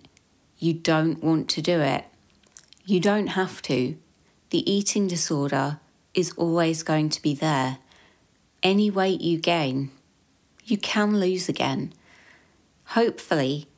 you 0.57 0.73
don't 0.73 1.23
want 1.23 1.47
to 1.51 1.61
do 1.61 1.79
it, 1.79 2.03
you 2.85 2.99
don't 2.99 3.27
have 3.27 3.61
to. 3.61 3.95
The 4.49 4.69
eating 4.69 5.07
disorder 5.07 5.79
is 6.13 6.33
always 6.33 6.83
going 6.83 7.07
to 7.11 7.21
be 7.21 7.33
there. 7.33 7.77
Any 8.61 8.91
weight 8.91 9.21
you 9.21 9.37
gain, 9.37 9.91
you 10.65 10.77
can 10.77 11.21
lose 11.21 11.47
again. 11.47 11.93
Hopefully, 12.87 13.68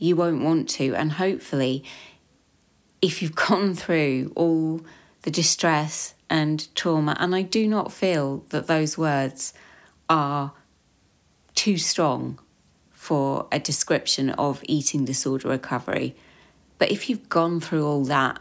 you 0.00 0.16
won't 0.16 0.42
want 0.42 0.68
to. 0.70 0.96
And 0.96 1.12
hopefully, 1.12 1.84
if 3.00 3.22
you've 3.22 3.36
gone 3.48 3.74
through 3.76 4.32
all 4.34 4.80
the 5.22 5.30
distress 5.30 6.14
and 6.28 6.74
trauma, 6.74 7.16
and 7.20 7.34
I 7.36 7.42
do 7.42 7.68
not 7.68 7.92
feel 7.92 8.44
that 8.48 8.66
those 8.66 8.98
words 8.98 9.54
are 10.08 10.52
too 11.54 11.76
strong 11.76 12.40
for 12.90 13.46
a 13.52 13.60
description 13.60 14.30
of 14.30 14.60
eating 14.64 15.04
disorder 15.04 15.48
recovery. 15.48 16.16
But 16.78 16.90
if 16.90 17.08
you've 17.08 17.28
gone 17.28 17.60
through 17.60 17.86
all 17.86 18.04
that 18.06 18.40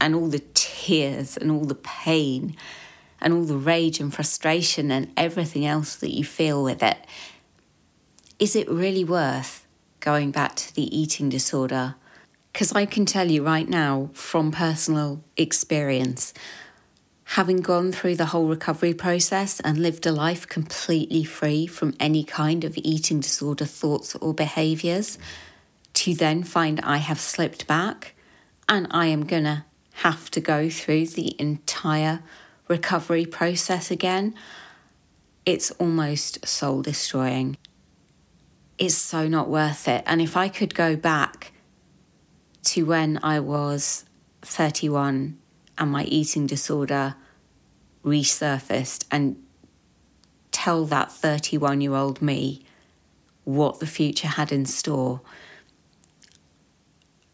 and 0.00 0.14
all 0.14 0.26
the 0.26 0.42
tears 0.54 1.36
and 1.36 1.50
all 1.50 1.64
the 1.64 1.74
pain 1.76 2.56
and 3.20 3.32
all 3.32 3.44
the 3.44 3.56
rage 3.56 4.00
and 4.00 4.12
frustration 4.12 4.90
and 4.90 5.12
everything 5.16 5.64
else 5.64 5.94
that 5.96 6.14
you 6.14 6.24
feel 6.24 6.62
with 6.64 6.82
it, 6.82 6.98
is 8.38 8.56
it 8.56 8.68
really 8.68 9.04
worth 9.04 9.66
going 10.00 10.30
back 10.30 10.56
to 10.56 10.74
the 10.74 10.96
eating 10.96 11.28
disorder. 11.28 11.94
Because 12.52 12.72
I 12.72 12.86
can 12.86 13.06
tell 13.06 13.30
you 13.30 13.44
right 13.44 13.68
now 13.68 14.10
from 14.14 14.50
personal 14.50 15.22
experience, 15.36 16.34
having 17.24 17.58
gone 17.58 17.92
through 17.92 18.16
the 18.16 18.26
whole 18.26 18.48
recovery 18.48 18.94
process 18.94 19.60
and 19.60 19.78
lived 19.78 20.06
a 20.06 20.12
life 20.12 20.48
completely 20.48 21.24
free 21.24 21.66
from 21.66 21.94
any 22.00 22.24
kind 22.24 22.64
of 22.64 22.76
eating 22.78 23.20
disorder 23.20 23.64
thoughts 23.64 24.14
or 24.16 24.32
behaviours, 24.32 25.18
to 25.94 26.14
then 26.14 26.42
find 26.42 26.80
I 26.80 26.98
have 26.98 27.20
slipped 27.20 27.66
back 27.66 28.14
and 28.68 28.86
I 28.90 29.06
am 29.06 29.24
going 29.24 29.44
to 29.44 29.64
have 29.92 30.30
to 30.30 30.40
go 30.40 30.68
through 30.68 31.06
the 31.06 31.34
entire 31.40 32.20
recovery 32.68 33.26
process 33.26 33.90
again, 33.90 34.34
it's 35.44 35.70
almost 35.72 36.46
soul 36.46 36.82
destroying 36.82 37.56
is 38.78 38.96
so 38.96 39.28
not 39.28 39.48
worth 39.48 39.88
it. 39.88 40.04
And 40.06 40.20
if 40.20 40.36
I 40.36 40.48
could 40.48 40.74
go 40.74 40.96
back 40.96 41.52
to 42.64 42.84
when 42.86 43.18
I 43.22 43.40
was 43.40 44.04
31 44.42 45.38
and 45.76 45.90
my 45.90 46.04
eating 46.04 46.46
disorder 46.46 47.16
resurfaced 48.04 49.04
and 49.10 49.42
tell 50.52 50.84
that 50.86 51.12
31 51.12 51.80
year 51.80 51.94
old 51.94 52.22
me 52.22 52.62
what 53.44 53.80
the 53.80 53.86
future 53.86 54.28
had 54.28 54.52
in 54.52 54.66
store, 54.66 55.20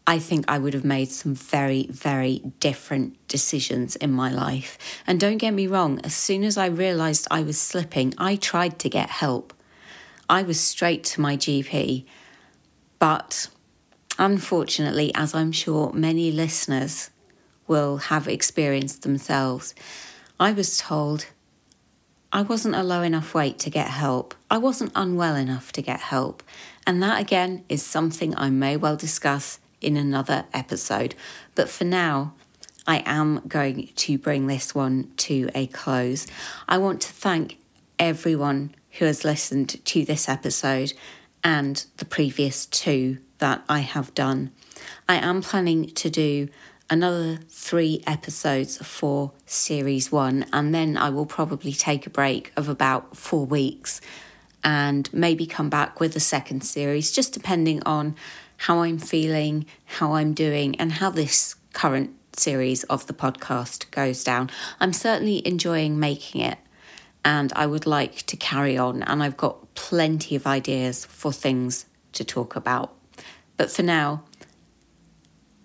I 0.06 0.18
think 0.18 0.44
I 0.48 0.58
would 0.58 0.74
have 0.74 0.84
made 0.84 1.10
some 1.10 1.34
very, 1.34 1.86
very 1.86 2.52
different 2.60 3.26
decisions 3.26 3.96
in 3.96 4.12
my 4.12 4.30
life. 4.30 4.76
And 5.06 5.18
don't 5.18 5.38
get 5.38 5.52
me 5.54 5.66
wrong, 5.66 6.00
as 6.04 6.14
soon 6.14 6.44
as 6.44 6.58
I 6.58 6.66
realised 6.66 7.26
I 7.30 7.42
was 7.42 7.58
slipping, 7.58 8.12
I 8.18 8.36
tried 8.36 8.78
to 8.80 8.90
get 8.90 9.08
help. 9.08 9.54
I 10.28 10.42
was 10.42 10.60
straight 10.60 11.04
to 11.04 11.20
my 11.20 11.36
GP. 11.36 12.04
But 12.98 13.48
unfortunately, 14.18 15.12
as 15.14 15.34
I'm 15.34 15.52
sure 15.52 15.92
many 15.92 16.30
listeners 16.30 17.10
will 17.66 17.98
have 17.98 18.28
experienced 18.28 19.02
themselves, 19.02 19.74
I 20.38 20.52
was 20.52 20.76
told 20.76 21.26
I 22.32 22.42
wasn't 22.42 22.74
a 22.74 22.82
low 22.82 23.02
enough 23.02 23.32
weight 23.32 23.58
to 23.60 23.70
get 23.70 23.88
help. 23.88 24.34
I 24.50 24.58
wasn't 24.58 24.90
unwell 24.96 25.36
enough 25.36 25.70
to 25.72 25.82
get 25.82 26.00
help. 26.00 26.42
And 26.86 27.02
that 27.02 27.20
again 27.20 27.64
is 27.68 27.84
something 27.84 28.36
I 28.36 28.50
may 28.50 28.76
well 28.76 28.96
discuss 28.96 29.60
in 29.80 29.96
another 29.96 30.44
episode. 30.52 31.14
But 31.54 31.68
for 31.68 31.84
now, 31.84 32.34
I 32.86 33.02
am 33.06 33.42
going 33.46 33.88
to 33.94 34.18
bring 34.18 34.46
this 34.46 34.74
one 34.74 35.12
to 35.18 35.48
a 35.54 35.68
close. 35.68 36.26
I 36.68 36.78
want 36.78 37.00
to 37.02 37.12
thank 37.12 37.58
everyone 37.98 38.74
who 38.98 39.04
has 39.04 39.24
listened 39.24 39.84
to 39.84 40.04
this 40.04 40.28
episode 40.28 40.92
and 41.42 41.84
the 41.98 42.04
previous 42.04 42.66
two 42.66 43.18
that 43.38 43.62
I 43.68 43.80
have 43.80 44.14
done. 44.14 44.50
I 45.08 45.16
am 45.16 45.42
planning 45.42 45.90
to 45.90 46.10
do 46.10 46.48
another 46.88 47.38
three 47.48 48.02
episodes 48.06 48.78
for 48.78 49.32
series 49.46 50.12
one, 50.12 50.46
and 50.52 50.74
then 50.74 50.96
I 50.96 51.10
will 51.10 51.26
probably 51.26 51.72
take 51.72 52.06
a 52.06 52.10
break 52.10 52.52
of 52.56 52.68
about 52.68 53.16
four 53.16 53.44
weeks 53.46 54.00
and 54.62 55.12
maybe 55.12 55.46
come 55.46 55.68
back 55.68 56.00
with 56.00 56.16
a 56.16 56.20
second 56.20 56.62
series, 56.62 57.12
just 57.12 57.32
depending 57.32 57.82
on 57.84 58.14
how 58.56 58.80
I'm 58.82 58.98
feeling, 58.98 59.66
how 59.84 60.14
I'm 60.14 60.32
doing, 60.32 60.76
and 60.76 60.92
how 60.92 61.10
this 61.10 61.56
current 61.72 62.10
series 62.32 62.84
of 62.84 63.06
the 63.06 63.12
podcast 63.12 63.90
goes 63.90 64.24
down. 64.24 64.50
I'm 64.80 64.92
certainly 64.92 65.46
enjoying 65.46 65.98
making 65.98 66.40
it 66.40 66.58
and 67.24 67.52
I 67.56 67.66
would 67.66 67.86
like 67.86 68.22
to 68.26 68.36
carry 68.36 68.76
on. 68.76 69.02
And 69.02 69.22
I've 69.22 69.36
got 69.36 69.74
plenty 69.74 70.36
of 70.36 70.46
ideas 70.46 71.06
for 71.06 71.32
things 71.32 71.86
to 72.12 72.24
talk 72.24 72.54
about. 72.54 72.94
But 73.56 73.70
for 73.70 73.82
now, 73.82 74.24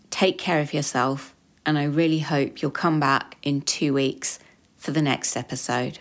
take 0.09 0.37
care 0.37 0.61
of 0.61 0.73
yourself, 0.73 1.35
and 1.65 1.77
I 1.77 1.83
really 1.83 2.19
hope 2.19 2.61
you'll 2.61 2.71
come 2.71 2.99
back 2.99 3.37
in 3.43 3.61
two 3.61 3.93
weeks 3.93 4.39
for 4.77 4.91
the 4.91 5.01
next 5.01 5.35
episode. 5.35 5.99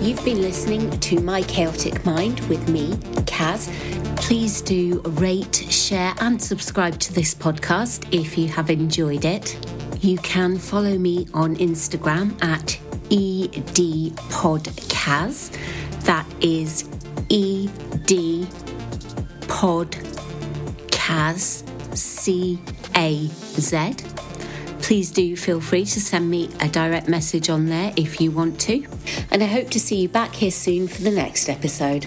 You've 0.00 0.24
been 0.24 0.40
listening 0.40 0.90
to 1.00 1.20
My 1.20 1.42
Chaotic 1.42 2.04
Mind 2.06 2.40
with 2.48 2.68
me, 2.68 2.98
Please 4.16 4.60
do 4.62 5.00
rate, 5.04 5.54
share, 5.54 6.12
and 6.20 6.42
subscribe 6.42 6.98
to 6.98 7.12
this 7.12 7.34
podcast 7.34 8.06
if 8.12 8.36
you 8.36 8.48
have 8.48 8.68
enjoyed 8.68 9.24
it. 9.24 9.56
You 10.02 10.18
can 10.18 10.58
follow 10.58 10.98
me 10.98 11.28
on 11.32 11.54
Instagram 11.56 12.34
at 12.42 12.78
edpodcaz. 13.10 14.20
That 16.04 16.26
is 16.40 16.88
ed 17.30 17.70
pod 19.48 19.96
C 21.96 22.58
A 22.96 23.26
Z. 23.28 23.94
Please 24.80 25.10
do 25.10 25.36
feel 25.36 25.60
free 25.60 25.84
to 25.84 26.00
send 26.00 26.28
me 26.28 26.50
a 26.60 26.68
direct 26.68 27.08
message 27.08 27.50
on 27.50 27.66
there 27.66 27.92
if 27.96 28.20
you 28.20 28.30
want 28.30 28.58
to. 28.62 28.84
And 29.30 29.42
I 29.42 29.46
hope 29.46 29.70
to 29.70 29.80
see 29.80 30.00
you 30.02 30.08
back 30.08 30.34
here 30.34 30.50
soon 30.50 30.88
for 30.88 31.02
the 31.02 31.10
next 31.10 31.48
episode. 31.48 32.06